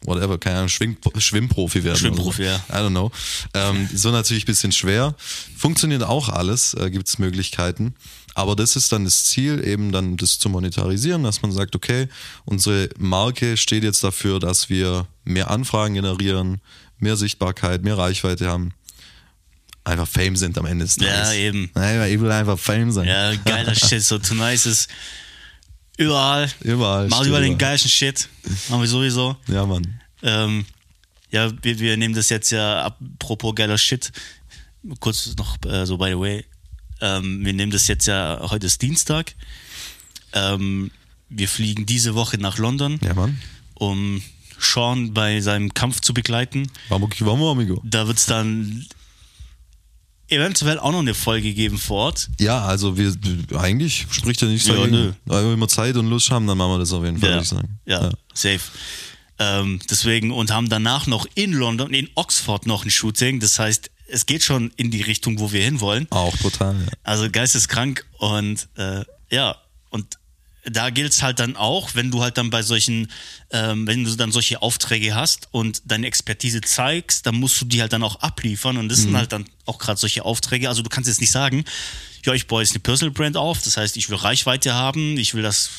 whatever, 0.05 0.39
keine 0.39 0.57
Ahnung, 0.59 0.69
Schwing, 0.69 0.97
Schwimmprofi 1.17 1.83
werden. 1.85 1.99
Schwimmprofi, 1.99 2.45
ja. 2.45 2.57
I 2.71 2.75
don't 2.75 2.91
know. 2.91 3.11
Ähm, 3.55 3.89
so 3.93 4.11
natürlich 4.11 4.45
ein 4.45 4.47
bisschen 4.47 4.73
schwer. 4.73 5.15
Funktioniert 5.57 6.03
auch 6.05 6.29
alles, 6.29 6.75
äh, 6.75 6.91
gibt 6.91 7.09
es 7.09 7.19
Möglichkeiten. 7.19 7.95
Aber 8.39 8.55
das 8.55 8.77
ist 8.77 8.93
dann 8.93 9.05
das 9.05 9.25
Ziel, 9.25 9.67
eben 9.67 9.91
dann 9.91 10.17
das 10.17 10.39
zu 10.39 10.49
monetarisieren, 10.49 11.25
dass 11.25 11.43
man 11.43 11.51
sagt, 11.51 11.75
okay, 11.75 12.07
unsere 12.45 12.89
Marke 12.97 13.57
steht 13.57 13.83
jetzt 13.83 14.05
dafür, 14.05 14.39
dass 14.39 14.69
wir 14.69 15.09
mehr 15.25 15.51
Anfragen 15.51 15.95
generieren, 15.95 16.61
mehr 17.01 17.17
Sichtbarkeit, 17.17 17.83
mehr 17.83 17.99
Reichweite 17.99 18.47
haben. 18.47 18.71
Einfach 19.83 20.07
Fame 20.07 20.37
sind 20.37 20.57
am 20.57 20.67
Ende 20.67 20.85
des 20.85 20.95
Ja, 21.01 21.09
Tages. 21.25 21.33
eben. 21.33 21.71
Nein, 21.75 22.13
ich 22.13 22.21
will 22.21 22.31
einfach 22.31 22.57
Fame 22.61 22.93
sein. 22.93 23.09
Ja, 23.09 23.35
geiler 23.35 23.75
Shit, 23.89 24.05
so 24.05 24.19
to 24.21 24.35
nice 24.35 24.67
ist 24.67 24.89
überall. 25.97 26.49
Überall. 26.61 27.11
Steht 27.11 27.27
über 27.27 27.41
den 27.41 27.59
geilsten 27.59 27.91
Shit. 27.91 28.29
Machen 28.69 28.83
wir 28.83 28.89
sowieso. 28.89 29.37
Ja, 29.49 29.67
Mann. 29.67 30.01
Ähm, 30.23 30.65
ja, 31.33 31.51
wir, 31.63 31.77
wir 31.81 31.97
nehmen 31.97 32.15
das 32.15 32.29
jetzt 32.29 32.53
ja, 32.53 32.85
apropos 32.85 33.53
geiler 33.57 33.79
Shit, 33.79 34.13
kurz 35.01 35.35
noch 35.37 35.57
äh, 35.67 35.85
so 35.87 35.99
by 35.99 36.11
the 36.11 36.19
way, 36.21 36.45
ähm, 37.01 37.45
wir 37.45 37.53
nehmen 37.53 37.73
das 37.73 37.87
jetzt 37.89 38.07
ja, 38.07 38.39
heute 38.51 38.67
ist 38.67 38.83
Dienstag, 38.83 39.35
ähm, 40.33 40.91
wir 41.29 41.49
fliegen 41.49 41.87
diese 41.87 42.15
Woche 42.15 42.39
nach 42.39 42.59
London, 42.59 42.99
Ja, 43.05 43.15
Mann. 43.15 43.39
um 43.75 44.23
Sean 44.59 45.15
bei 45.15 45.41
seinem 45.41 45.73
Kampf 45.75 46.01
zu 46.01 46.13
begleiten. 46.15 46.71
Vamos, 46.89 47.11
vamos, 47.21 47.53
amigo. 47.53 47.81
Da 47.85 48.07
wird 48.09 48.19
es 48.19 48.27
dann 48.27 48.85
eventuell 50.29 50.79
auch 50.79 50.93
noch 50.93 50.99
eine 50.99 51.15
Folge 51.15 51.55
geben 51.55 51.79
vor 51.79 52.07
Ort. 52.07 52.29
Ja, 52.39 52.65
also 52.65 52.97
wir 52.99 53.15
eigentlich 53.57 54.07
spricht 54.11 54.43
ja 54.43 54.49
nichts 54.49 54.67
Ja, 54.69 54.75
dagegen. 54.75 54.91
nö. 54.97 55.13
Wenn 55.25 55.59
wir 55.59 55.69
Zeit 55.69 55.97
und 55.97 56.09
Lust 56.09 56.31
haben, 56.31 56.47
dann 56.47 56.59
machen 56.59 56.73
wir 56.73 56.79
das 56.79 56.93
auf 56.93 57.05
jeden 57.05 57.19
Fall, 57.19 57.31
würde 57.31 57.43
ich 57.43 57.49
sagen. 57.49 57.79
ja, 57.87 58.11
safe. 58.35 58.61
Ähm, 59.39 59.79
deswegen 59.89 60.33
und 60.33 60.51
haben 60.51 60.69
danach 60.69 61.07
noch 61.07 61.27
in 61.35 61.53
London, 61.53 61.95
in 61.95 62.09
Oxford 62.17 62.67
noch 62.67 62.85
ein 62.85 62.91
Shooting. 62.91 63.39
Das 63.41 63.59
heißt, 63.59 63.91
es 64.09 64.27
geht 64.27 64.43
schon 64.43 64.73
in 64.77 64.91
die 64.91 65.03
Richtung, 65.03 65.39
wo 65.39 65.53
wir 65.53 65.63
hinwollen. 65.63 66.07
Auch 66.11 66.37
total, 66.37 66.75
ja. 66.75 66.87
Also 67.03 67.31
geisteskrank 67.31 68.05
und 68.19 68.69
äh, 68.77 69.05
ja, 69.31 69.57
und 69.91 70.19
da 70.65 70.91
gilt 70.91 71.13
es 71.13 71.23
halt 71.23 71.39
dann 71.39 71.57
auch, 71.57 71.95
wenn 71.95 72.11
du 72.11 72.23
halt 72.23 72.37
dann 72.37 72.51
bei 72.51 72.63
solchen, 72.63 73.11
ähm, 73.51 73.87
wenn 73.87 74.05
du 74.05 74.15
dann 74.17 74.33
solche 74.33 74.61
Aufträge 74.61 75.15
hast 75.15 75.49
und 75.51 75.83
deine 75.87 76.07
Expertise 76.07 76.61
zeigst, 76.61 77.27
dann 77.27 77.37
musst 77.37 77.61
du 77.61 77.65
die 77.65 77.81
halt 77.81 77.93
dann 77.93 78.03
auch 78.03 78.17
abliefern 78.17 78.77
und 78.77 78.89
das 78.89 79.01
sind 79.01 79.17
halt 79.17 79.33
dann 79.33 79.47
auch 79.65 79.79
gerade 79.79 79.99
solche 79.99 80.25
Aufträge. 80.25 80.69
Also 80.69 80.83
du 80.83 80.91
kannst 80.91 81.09
jetzt 81.09 81.21
nicht 81.21 81.31
sagen, 81.31 81.65
ja, 82.25 82.35
ich 82.35 82.47
baue 82.47 82.63
jetzt 82.63 82.73
eine 82.73 82.81
Personal 82.81 83.13
Brand 83.13 83.37
auf, 83.37 83.63
das 83.63 83.77
heißt, 83.77 83.97
ich 83.97 84.11
will 84.11 84.17
Reichweite 84.17 84.75
haben, 84.75 85.17
ich 85.17 85.35
will 85.35 85.43
das, 85.43 85.71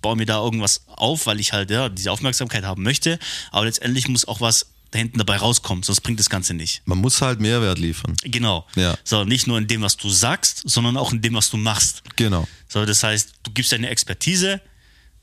baue 0.00 0.16
mir 0.16 0.26
da 0.26 0.42
irgendwas 0.42 0.82
auf, 0.86 1.26
weil 1.26 1.38
ich 1.38 1.52
halt 1.52 1.70
ja 1.70 1.88
diese 1.88 2.10
Aufmerksamkeit 2.10 2.64
haben 2.64 2.82
möchte, 2.82 3.18
aber 3.50 3.66
letztendlich 3.66 4.08
muss 4.08 4.26
auch 4.26 4.40
was 4.40 4.66
da 4.90 4.98
hinten 4.98 5.18
dabei 5.18 5.36
rauskommen, 5.36 5.82
sonst 5.82 6.00
bringt 6.00 6.18
das 6.18 6.30
Ganze 6.30 6.54
nicht. 6.54 6.82
Man 6.86 6.98
muss 6.98 7.20
halt 7.20 7.40
Mehrwert 7.40 7.78
liefern. 7.78 8.14
Genau. 8.24 8.66
Ja. 8.74 8.96
So, 9.04 9.24
nicht 9.24 9.46
nur 9.46 9.58
in 9.58 9.66
dem, 9.66 9.82
was 9.82 9.96
du 9.96 10.08
sagst, 10.08 10.62
sondern 10.64 10.96
auch 10.96 11.12
in 11.12 11.20
dem, 11.20 11.34
was 11.34 11.50
du 11.50 11.56
machst. 11.58 12.02
Genau. 12.16 12.48
So, 12.68 12.84
das 12.86 13.02
heißt, 13.02 13.34
du 13.42 13.50
gibst 13.52 13.72
deine 13.72 13.90
Expertise, 13.90 14.60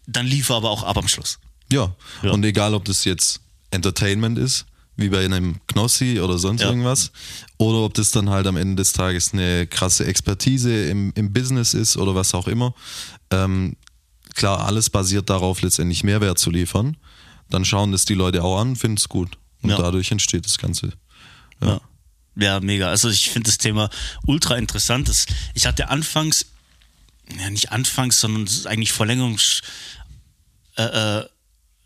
dann 0.05 0.27
liefer 0.27 0.55
aber 0.55 0.69
auch 0.69 0.83
ab 0.83 0.97
am 0.97 1.07
Schluss. 1.07 1.39
Ja. 1.71 1.95
Ja. 2.21 2.31
Und 2.31 2.43
egal, 2.45 2.75
ob 2.75 2.85
das 2.85 3.05
jetzt 3.05 3.41
Entertainment 3.71 4.37
ist, 4.37 4.65
wie 4.97 5.09
bei 5.09 5.25
einem 5.25 5.59
Knossi 5.67 6.19
oder 6.21 6.37
sonst 6.37 6.61
Ja. 6.61 6.67
irgendwas, 6.69 7.11
oder 7.57 7.79
ob 7.79 7.95
das 7.95 8.11
dann 8.11 8.29
halt 8.29 8.45
am 8.47 8.55
Ende 8.57 8.75
des 8.81 8.93
Tages 8.93 9.33
eine 9.33 9.65
krasse 9.67 10.05
Expertise 10.05 10.89
im, 10.89 11.11
im 11.15 11.33
Business 11.33 11.73
ist 11.73 11.97
oder 11.97 12.13
was 12.15 12.33
auch 12.35 12.47
immer. 12.47 12.73
Ähm, 13.31 13.75
klar, 14.35 14.65
alles 14.65 14.89
basiert 14.91 15.29
darauf, 15.29 15.61
letztendlich 15.63 16.03
Mehrwert 16.03 16.37
zu 16.37 16.51
liefern. 16.51 16.97
Dann 17.49 17.65
schauen 17.65 17.91
das 17.91 18.05
die 18.05 18.13
Leute 18.13 18.43
auch 18.43 18.59
an, 18.59 18.75
finden 18.75 18.97
es 18.97 19.09
gut. 19.09 19.37
Und 19.65 19.71
Ja. 19.71 19.77
dadurch 19.77 20.11
entsteht 20.11 20.45
das 20.45 20.57
Ganze. 20.57 20.93
Ja. 21.61 21.81
Ja, 22.37 22.59
mega. 22.59 22.89
Also 22.89 23.09
ich 23.09 23.29
finde 23.29 23.49
das 23.49 23.57
Thema 23.57 23.89
ultra 24.27 24.57
interessant. 24.57 25.07
Das, 25.09 25.25
ich 25.53 25.65
hatte 25.65 25.87
anfangs, 25.89 26.45
ja 27.39 27.49
nicht 27.49 27.71
anfangs, 27.71 28.19
sondern 28.19 28.43
es 28.43 28.65
eigentlich 28.67 28.91
Verlängerungs, 28.91 29.61
äh, 30.77 30.83
äh, 30.83 31.25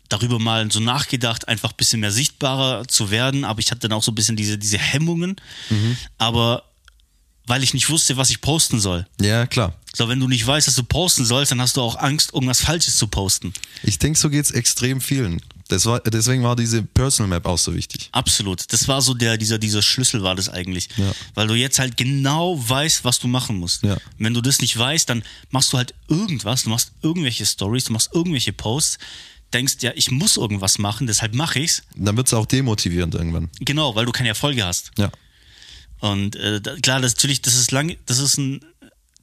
darüber 0.08 0.40
mal 0.40 0.70
so 0.72 0.80
nachgedacht, 0.80 1.46
einfach 1.46 1.70
ein 1.70 1.76
bisschen 1.76 2.00
mehr 2.00 2.10
sichtbarer 2.10 2.86
zu 2.88 3.10
werden. 3.12 3.44
Aber 3.44 3.60
ich 3.60 3.70
hatte 3.70 3.88
dann 3.88 3.92
auch 3.96 4.02
so 4.02 4.10
ein 4.10 4.16
bisschen 4.16 4.36
diese, 4.36 4.58
diese 4.58 4.78
Hemmungen. 4.78 5.36
Aber 6.18 6.64
weil 7.46 7.62
ich 7.62 7.72
nicht 7.74 7.88
wusste, 7.88 8.16
was 8.16 8.30
ich 8.30 8.40
posten 8.40 8.80
soll. 8.80 9.06
Ja, 9.20 9.46
klar. 9.46 9.74
So, 9.94 10.08
wenn 10.08 10.20
du 10.20 10.28
nicht 10.28 10.46
weißt, 10.46 10.66
dass 10.68 10.74
du 10.74 10.82
posten 10.84 11.24
sollst, 11.24 11.52
dann 11.52 11.60
hast 11.60 11.76
du 11.76 11.80
auch 11.80 11.96
Angst, 11.96 12.32
irgendwas 12.34 12.60
Falsches 12.62 12.96
zu 12.96 13.06
posten. 13.08 13.52
Ich 13.82 13.98
denke, 13.98 14.18
so 14.18 14.30
geht's 14.30 14.50
extrem 14.50 15.00
vielen. 15.00 15.40
Das 15.70 15.86
war, 15.86 16.00
deswegen 16.00 16.42
war 16.42 16.56
diese 16.56 16.82
Personal 16.82 17.28
Map 17.28 17.46
auch 17.46 17.58
so 17.58 17.74
wichtig. 17.74 18.08
Absolut. 18.10 18.72
Das 18.72 18.88
war 18.88 19.00
so 19.00 19.14
der, 19.14 19.36
dieser, 19.36 19.58
dieser 19.58 19.82
Schlüssel 19.82 20.22
war 20.22 20.34
das 20.34 20.48
eigentlich. 20.48 20.88
Ja. 20.96 21.12
Weil 21.34 21.46
du 21.46 21.54
jetzt 21.54 21.78
halt 21.78 21.96
genau 21.96 22.56
weißt, 22.68 23.04
was 23.04 23.20
du 23.20 23.28
machen 23.28 23.56
musst. 23.56 23.84
Ja. 23.84 23.96
Wenn 24.18 24.34
du 24.34 24.40
das 24.40 24.60
nicht 24.60 24.76
weißt, 24.76 25.08
dann 25.08 25.22
machst 25.50 25.72
du 25.72 25.78
halt 25.78 25.94
irgendwas, 26.08 26.64
du 26.64 26.70
machst 26.70 26.92
irgendwelche 27.02 27.46
Stories, 27.46 27.84
du 27.84 27.92
machst 27.92 28.10
irgendwelche 28.12 28.52
Posts, 28.52 28.98
denkst, 29.52 29.76
ja, 29.80 29.92
ich 29.94 30.10
muss 30.10 30.36
irgendwas 30.36 30.78
machen, 30.78 31.06
deshalb 31.06 31.34
mache 31.34 31.60
ich's. 31.60 31.82
Dann 31.94 32.16
wird 32.16 32.26
es 32.26 32.34
auch 32.34 32.46
demotivierend 32.46 33.14
irgendwann. 33.14 33.48
Genau, 33.60 33.94
weil 33.94 34.06
du 34.06 34.12
keine 34.12 34.28
Erfolge 34.30 34.64
hast. 34.64 34.90
Ja. 34.98 35.10
Und 36.00 36.34
äh, 36.34 36.60
klar, 36.82 37.00
das 37.00 37.14
natürlich, 37.14 37.42
das 37.42 37.54
ist 37.54 37.70
lang, 37.70 37.96
das 38.06 38.18
ist 38.18 38.38
ein, 38.38 38.60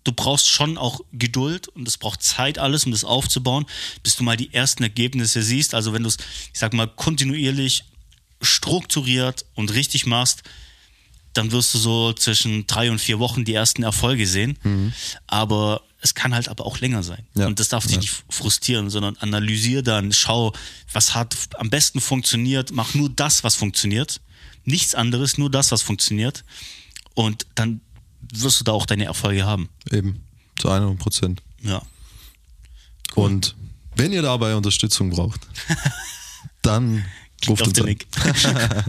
du 0.07 0.13
brauchst 0.13 0.47
schon 0.47 0.77
auch 0.77 1.01
Geduld 1.11 1.67
und 1.67 1.87
es 1.87 1.97
braucht 1.97 2.23
Zeit 2.23 2.57
alles, 2.57 2.85
um 2.85 2.91
das 2.91 3.03
aufzubauen, 3.03 3.65
bis 4.03 4.15
du 4.15 4.23
mal 4.23 4.37
die 4.37 4.53
ersten 4.53 4.83
Ergebnisse 4.83 5.43
siehst. 5.43 5.73
Also 5.73 5.93
wenn 5.93 6.03
du 6.03 6.09
es, 6.09 6.17
ich 6.53 6.59
sag 6.59 6.73
mal, 6.73 6.87
kontinuierlich 6.87 7.83
strukturiert 8.41 9.45
und 9.55 9.73
richtig 9.73 10.05
machst, 10.05 10.43
dann 11.33 11.51
wirst 11.51 11.73
du 11.73 11.77
so 11.77 12.13
zwischen 12.13 12.65
drei 12.67 12.89
und 12.89 12.99
vier 12.99 13.19
Wochen 13.19 13.45
die 13.45 13.53
ersten 13.53 13.83
Erfolge 13.83 14.25
sehen. 14.25 14.57
Aber 15.27 15.81
es 16.01 16.15
kann 16.15 16.33
halt 16.33 16.47
aber 16.47 16.65
auch 16.65 16.79
länger 16.79 17.03
sein. 17.03 17.27
Ja. 17.35 17.47
Und 17.47 17.59
das 17.59 17.69
darf 17.69 17.83
dich 17.85 17.95
Ja. 17.95 18.01
nicht 18.01 18.23
frustrieren, 18.29 18.89
sondern 18.89 19.17
analysier 19.17 19.81
dann, 19.83 20.13
schau, 20.13 20.53
was 20.93 21.13
hat 21.13 21.35
am 21.57 21.69
besten 21.69 21.99
funktioniert, 22.01 22.71
mach 22.71 22.93
nur 22.93 23.09
das, 23.09 23.43
was 23.43 23.55
funktioniert. 23.55 24.21
Nichts 24.63 24.95
anderes, 24.95 25.37
nur 25.37 25.49
das, 25.51 25.71
was 25.71 25.81
funktioniert. 25.81 26.43
Und 27.13 27.45
dann 27.55 27.81
wirst 28.33 28.59
du 28.59 28.63
da 28.63 28.71
auch 28.71 28.85
deine 28.85 29.05
Erfolge 29.05 29.45
haben. 29.45 29.69
Eben. 29.91 30.23
Zu 30.59 30.69
100 30.69 30.97
Prozent. 30.97 31.41
Ja. 31.61 31.81
Und 33.15 33.55
wenn 33.95 34.11
ihr 34.13 34.21
dabei 34.21 34.55
Unterstützung 34.55 35.09
braucht, 35.09 35.41
dann 36.61 37.05
ruft 37.47 37.61
auf 37.61 37.67
uns 37.67 37.77
den 37.77 37.87
an. 37.89 37.97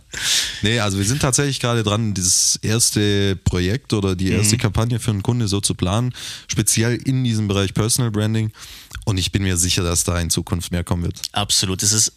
Nee, 0.63 0.81
also 0.81 0.99
wir 0.99 1.05
sind 1.05 1.23
tatsächlich 1.23 1.61
gerade 1.61 1.83
dran, 1.83 2.15
dieses 2.15 2.57
erste 2.57 3.37
Projekt 3.37 3.93
oder 3.93 4.17
die 4.17 4.31
erste 4.31 4.57
Mhm. 4.57 4.61
Kampagne 4.61 4.99
für 4.99 5.11
einen 5.11 5.23
Kunde 5.23 5.47
so 5.49 5.61
zu 5.61 5.75
planen, 5.75 6.13
speziell 6.49 6.97
in 6.97 7.23
diesem 7.25 7.47
Bereich 7.47 7.75
Personal 7.75 8.11
Branding. 8.11 8.51
Und 9.05 9.19
ich 9.19 9.33
bin 9.33 9.43
mir 9.43 9.57
sicher, 9.57 9.83
dass 9.83 10.05
da 10.05 10.19
in 10.21 10.31
Zukunft 10.31 10.73
mehr 10.73 10.85
kommen 10.85 11.05
wird. 11.05 11.23
Absolut. 11.33 11.83
Das 11.83 11.93
ist 11.93 12.13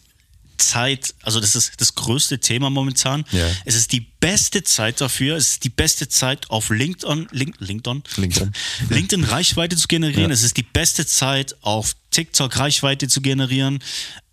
Zeit, 0.68 1.14
also 1.22 1.40
das 1.40 1.54
ist 1.54 1.72
das 1.78 1.94
größte 1.94 2.40
Thema 2.40 2.70
momentan. 2.70 3.24
Ja. 3.30 3.46
Es 3.64 3.74
ist 3.74 3.92
die 3.92 4.00
beste 4.00 4.62
Zeit 4.62 5.00
dafür. 5.00 5.36
Es 5.36 5.48
ist 5.48 5.64
die 5.64 5.70
beste 5.70 6.08
Zeit 6.08 6.50
auf 6.50 6.70
LinkedIn, 6.70 7.28
Link, 7.30 7.56
LinkedIn, 7.58 8.02
LinkedIn. 8.16 8.52
LinkedIn 8.88 9.24
Reichweite 9.24 9.76
zu 9.76 9.88
generieren. 9.88 10.30
Ja. 10.30 10.34
Es 10.34 10.42
ist 10.42 10.56
die 10.56 10.62
beste 10.62 11.06
Zeit 11.06 11.56
auf 11.62 11.94
TikTok 12.10 12.56
Reichweite 12.56 13.08
zu 13.08 13.20
generieren. 13.20 13.80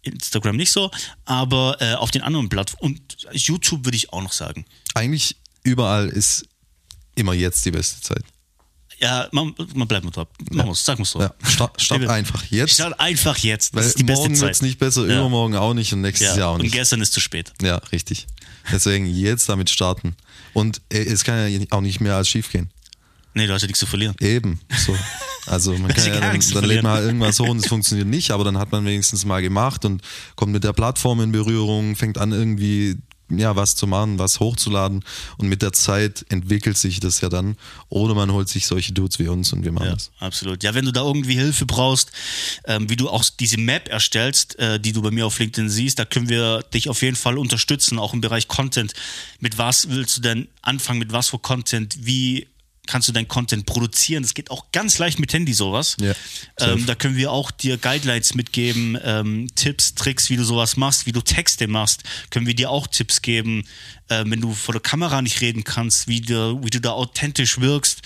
Instagram 0.02 0.56
nicht 0.56 0.72
so, 0.72 0.92
aber 1.26 1.78
äh, 1.82 1.94
auf 1.96 2.12
den 2.12 2.22
anderen 2.22 2.50
Plattformen 2.50 2.96
und 2.96 3.28
YouTube 3.34 3.86
würde 3.86 3.98
ich 3.98 4.14
auch 4.14 4.22
noch 4.22 4.32
sagen. 4.32 4.66
Eigentlich 4.94 5.36
überall 5.64 6.08
ist 6.08 6.46
immer 7.16 7.34
jetzt 7.34 7.66
die 7.66 7.72
beste 7.72 8.02
Zeit. 8.02 8.24
Ja, 9.02 9.28
man, 9.32 9.54
man 9.76 9.88
bleibt 9.88 10.04
mal 10.04 10.12
drauf. 10.12 10.28
Machen 10.52 10.68
wir's, 10.70 10.84
sag 10.84 11.00
mal 11.00 11.06
so. 11.06 11.22
Ja, 11.22 11.34
start, 11.48 11.80
einfach 12.10 12.44
jetzt. 12.50 12.74
Start 12.74 13.00
einfach 13.00 13.38
jetzt. 13.38 13.74
Das 13.74 13.82
weil 13.82 13.88
ist 13.88 14.00
die 14.00 14.04
beste 14.04 14.22
morgen 14.24 14.36
Zeit. 14.36 14.42
wird 14.44 14.56
es 14.56 14.62
nicht 14.62 14.78
besser, 14.80 15.08
Ja. 15.08 15.20
übermorgen 15.20 15.56
auch 15.56 15.74
nicht 15.74 15.94
und 15.94 16.02
nächstes 16.02 16.30
Ja. 16.30 16.38
Jahr 16.38 16.50
auch 16.50 16.56
Und 16.56 16.64
nicht. 16.64 16.74
gestern 16.74 17.02
ist 17.02 17.14
zu 17.14 17.22
spät. 17.22 17.54
Ja, 17.62 17.78
richtig. 17.94 18.28
Deswegen 18.72 19.06
jetzt 19.06 19.48
damit 19.48 19.70
starten. 19.70 20.16
Und 20.54 20.82
äh, 20.92 20.98
es 21.04 21.24
kann 21.24 21.50
ja 21.52 21.60
auch 21.72 21.82
nicht 21.82 22.02
mehr 22.02 22.16
als 22.16 22.28
schief 22.28 22.52
gehen. 22.52 22.70
Nee, 23.36 23.48
du 23.48 23.54
hast 23.54 23.62
ja 23.62 23.68
nichts 23.68 23.80
zu 23.80 23.86
verlieren. 23.86 24.16
Eben. 24.20 24.60
So. 24.86 24.96
Also 25.46 25.72
man 25.78 25.88
kann 25.94 26.06
ja 26.06 26.20
gar 26.20 26.32
dann, 26.34 26.42
dann 26.54 26.64
lädt 26.66 26.84
man 26.84 26.92
halt 26.94 27.06
irgendwas 27.06 27.38
so 27.38 27.46
und 27.46 27.58
es 27.58 27.68
funktioniert 27.68 28.08
nicht, 28.08 28.32
aber 28.32 28.44
dann 28.44 28.58
hat 28.58 28.72
man 28.72 28.84
wenigstens 28.86 29.24
mal 29.24 29.42
gemacht 29.42 29.86
und 29.86 30.02
kommt 30.36 30.52
mit 30.52 30.64
der 30.64 30.74
Plattform 30.74 31.22
in 31.22 31.32
Berührung, 31.32 31.96
fängt 31.96 32.18
an 32.18 32.32
irgendwie 32.34 32.98
ja 33.30 33.56
was 33.56 33.76
zu 33.76 33.88
machen, 33.88 34.18
was 34.20 34.40
hochzuladen 34.40 35.04
und 35.38 35.48
mit 35.50 35.62
der 35.62 35.74
Zeit 35.74 36.26
entwickelt 36.30 36.78
sich 36.78 37.00
das 37.00 37.22
ja 37.22 37.30
dann 37.30 37.56
oder 37.90 38.16
man 38.16 38.32
holt 38.32 38.50
sich 38.50 38.66
solche 38.66 38.92
Dudes 38.94 39.20
wie 39.20 39.28
uns 39.28 39.54
und 39.54 39.64
wir 39.64 39.72
machen 39.72 39.88
Ja, 39.88 39.94
das. 39.94 40.12
absolut. 40.20 40.64
Ja, 40.64 40.74
wenn 40.74 40.86
du 40.86 40.92
da 40.92 41.02
irgendwie 41.02 41.36
Hilfe 41.36 41.66
brauchst, 41.66 42.12
ähm, 42.66 42.90
wie 42.90 42.96
du 42.96 43.10
auch 43.10 43.24
diese 43.40 43.58
Map 43.60 43.88
erstellst, 43.90 44.58
äh, 44.60 44.80
die 44.80 44.94
du 44.94 45.02
bei 45.02 45.12
mir 45.12 45.26
auf 45.26 45.38
LinkedIn 45.40 45.70
siehst, 45.70 46.00
da 46.00 46.06
können 46.06 46.30
wir 46.30 46.64
dich 46.74 46.90
auf 46.90 47.02
jeden 47.02 47.16
Fall 47.16 47.38
unterstützen, 47.38 48.00
auch 48.00 48.14
im 48.14 48.22
Bereich 48.22 48.48
Content. 48.48 48.94
Mit 49.40 49.58
was 49.58 49.90
willst 49.90 50.18
du 50.18 50.22
denn 50.22 50.48
anfangen, 50.62 51.00
mit 51.00 51.12
was 51.12 51.30
für 51.30 51.40
Content, 51.40 51.98
wie 52.06 52.48
kannst 52.90 53.08
du 53.08 53.12
dein 53.12 53.28
Content 53.28 53.66
produzieren? 53.66 54.24
Das 54.24 54.34
geht 54.34 54.52
auch 54.52 54.72
ganz 54.72 54.98
leicht 54.98 55.20
mit 55.20 55.32
Handy 55.32 55.54
sowas. 55.54 55.96
Ja, 56.02 56.14
ähm, 56.60 56.86
da 56.86 56.96
können 56.96 57.16
wir 57.16 57.32
auch 57.32 57.52
dir 57.52 57.78
Guidelines 57.78 58.34
mitgeben, 58.34 58.98
ähm, 59.04 59.48
Tipps, 59.56 59.94
Tricks, 59.96 60.30
wie 60.30 60.38
du 60.38 60.44
sowas 60.44 60.76
machst, 60.76 61.06
wie 61.06 61.12
du 61.12 61.22
Texte 61.22 61.68
machst, 61.68 62.04
können 62.32 62.48
wir 62.48 62.56
dir 62.56 62.70
auch 62.70 62.88
Tipps 62.88 63.22
geben, 63.22 63.66
äh, 64.10 64.24
wenn 64.26 64.42
du 64.42 64.54
vor 64.54 64.74
der 64.74 64.82
Kamera 64.82 65.22
nicht 65.22 65.42
reden 65.42 65.64
kannst, 65.64 66.08
wie 66.08 66.22
du, 66.22 66.64
wie 66.64 66.70
du 66.70 66.82
da 66.82 66.92
authentisch 66.92 67.60
wirkst 67.60 68.02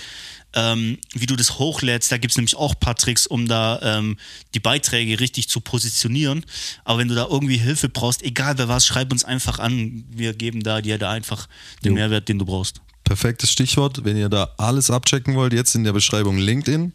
ähm, 0.54 1.00
wie 1.13 1.26
du 1.26 1.36
das 1.36 1.58
hochlädst. 1.58 2.12
Da 2.12 2.17
gibt's 2.17 2.38
nämlich 2.38 2.56
auch 2.56 2.74
ein 2.74 2.80
paar 2.80 2.96
Tricks, 2.96 3.28
um 3.28 3.48
da 3.48 3.80
ähm, 3.82 4.17
die 4.54 4.60
Beiträge 4.60 5.19
richtig 5.19 5.50
zu 5.50 5.62
positionieren. 5.62 6.46
Aber 6.84 7.00
wenn 7.00 7.08
du 7.08 7.15
da 7.15 7.28
irgendwie 7.30 7.58
Hilfe 7.58 7.89
brauchst, 7.89 8.24
egal 8.24 8.56
bei 8.56 8.67
was, 8.67 8.86
schreib 8.86 9.12
uns 9.12 9.24
einfach 9.24 9.60
an. 9.60 10.06
Wir 10.10 10.34
geben 10.34 10.62
da 10.63 10.82
dir 10.82 10.98
da 10.98 11.12
einfach 11.12 11.48
den 11.84 11.93
Jo. 11.93 11.96
Mehrwert, 11.96 12.30
den 12.30 12.39
du 12.39 12.46
brauchst. 12.46 12.82
Perfektes 13.04 13.52
Stichwort, 13.52 14.06
wenn 14.06 14.18
ihr 14.18 14.30
da 14.30 14.52
alles 14.58 14.89
abchecken 14.89 15.36
wollt, 15.36 15.54
jetzt 15.54 15.76
in 15.76 15.84
der 15.84 15.94
Beschreibung 15.94 16.38
LinkedIn. 16.38 16.94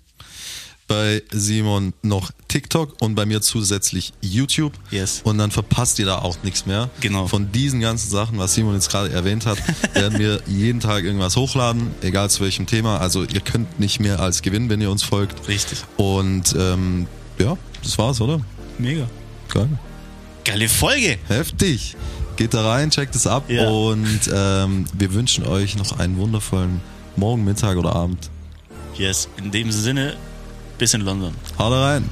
Bei 0.87 1.23
Simon 1.31 1.93
noch 2.01 2.31
TikTok 2.49 2.97
und 3.03 3.15
bei 3.15 3.27
mir 3.27 3.43
zusätzlich 3.43 4.15
YouTube. 4.23 4.73
Yes. 4.91 5.21
Und 5.23 5.37
dann 5.37 5.51
verpasst 5.51 5.99
ihr 5.99 6.07
da 6.07 6.21
auch 6.21 6.39
nichts 6.43 6.65
mehr. 6.65 6.89
Genau. 7.01 7.27
Von 7.27 7.53
diesen 7.53 7.81
ganzen 7.81 8.09
Sachen, 8.11 8.39
was 8.39 8.55
Simon 8.55 8.73
jetzt 8.75 8.91
gerade 8.91 9.13
erwähnt 9.13 9.45
hat, 9.45 9.59
werden 9.95 10.19
wir 10.19 10.41
jeden 10.47 10.81
Tag 10.81 11.05
irgendwas 11.05 11.37
hochladen, 11.37 11.91
egal 12.01 12.31
zu 12.31 12.43
welchem 12.43 12.65
Thema. 12.65 13.01
Also 13.01 13.25
ihr 13.25 13.41
könnt 13.41 13.79
nicht 13.79 14.01
mehr 14.01 14.21
als 14.21 14.41
gewinnen, 14.41 14.71
wenn 14.71 14.81
ihr 14.81 14.91
uns 14.91 15.03
folgt. 15.03 15.47
Richtig. 15.47 15.85
Und 15.99 16.55
ähm, 16.59 17.07
ja, 17.39 17.59
das 17.83 17.99
war's, 17.99 18.23
oder? 18.23 18.41
Mega. 18.79 19.07
Geil. 19.53 19.69
Geile 20.45 20.69
Folge. 20.71 21.19
Heftig. 21.29 21.97
Geht 22.39 22.55
da 22.55 22.65
rein, 22.71 22.91
checkt 22.91 23.17
es 23.17 23.27
ab 23.27 23.51
Ja. 23.51 23.69
und 23.69 24.31
ähm, 24.33 24.85
wir 24.93 25.13
wünschen 25.13 25.45
euch 25.45 25.77
noch 25.77 25.99
einen 25.99 26.17
wundervollen 26.19 26.81
Morgen, 27.17 27.43
Mittag 27.45 27.77
oder 27.77 27.97
Abend. 27.97 28.31
Yes. 28.95 29.29
In 29.39 29.51
dem 29.51 29.73
Sinne, 29.73 30.15
bis 30.79 30.95
in 30.95 31.01
London. 31.01 31.35
Haut 31.59 31.73
rein. 31.73 32.09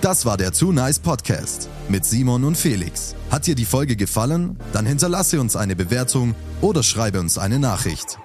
Das 0.00 0.26
war 0.26 0.36
der 0.36 0.50
Too 0.50 0.72
Nice 0.72 0.98
Podcast 0.98 1.68
mit 1.88 2.04
Simon 2.04 2.42
und 2.42 2.56
Felix. 2.56 3.14
Hat 3.30 3.46
dir 3.46 3.54
die 3.54 3.64
Folge 3.64 3.94
gefallen? 3.94 4.58
Dann 4.72 4.86
hinterlasse 4.86 5.40
uns 5.40 5.54
eine 5.54 5.76
Bewertung 5.76 6.34
oder 6.60 6.82
schreibe 6.82 7.20
uns 7.20 7.38
eine 7.38 7.60
Nachricht. 7.60 8.18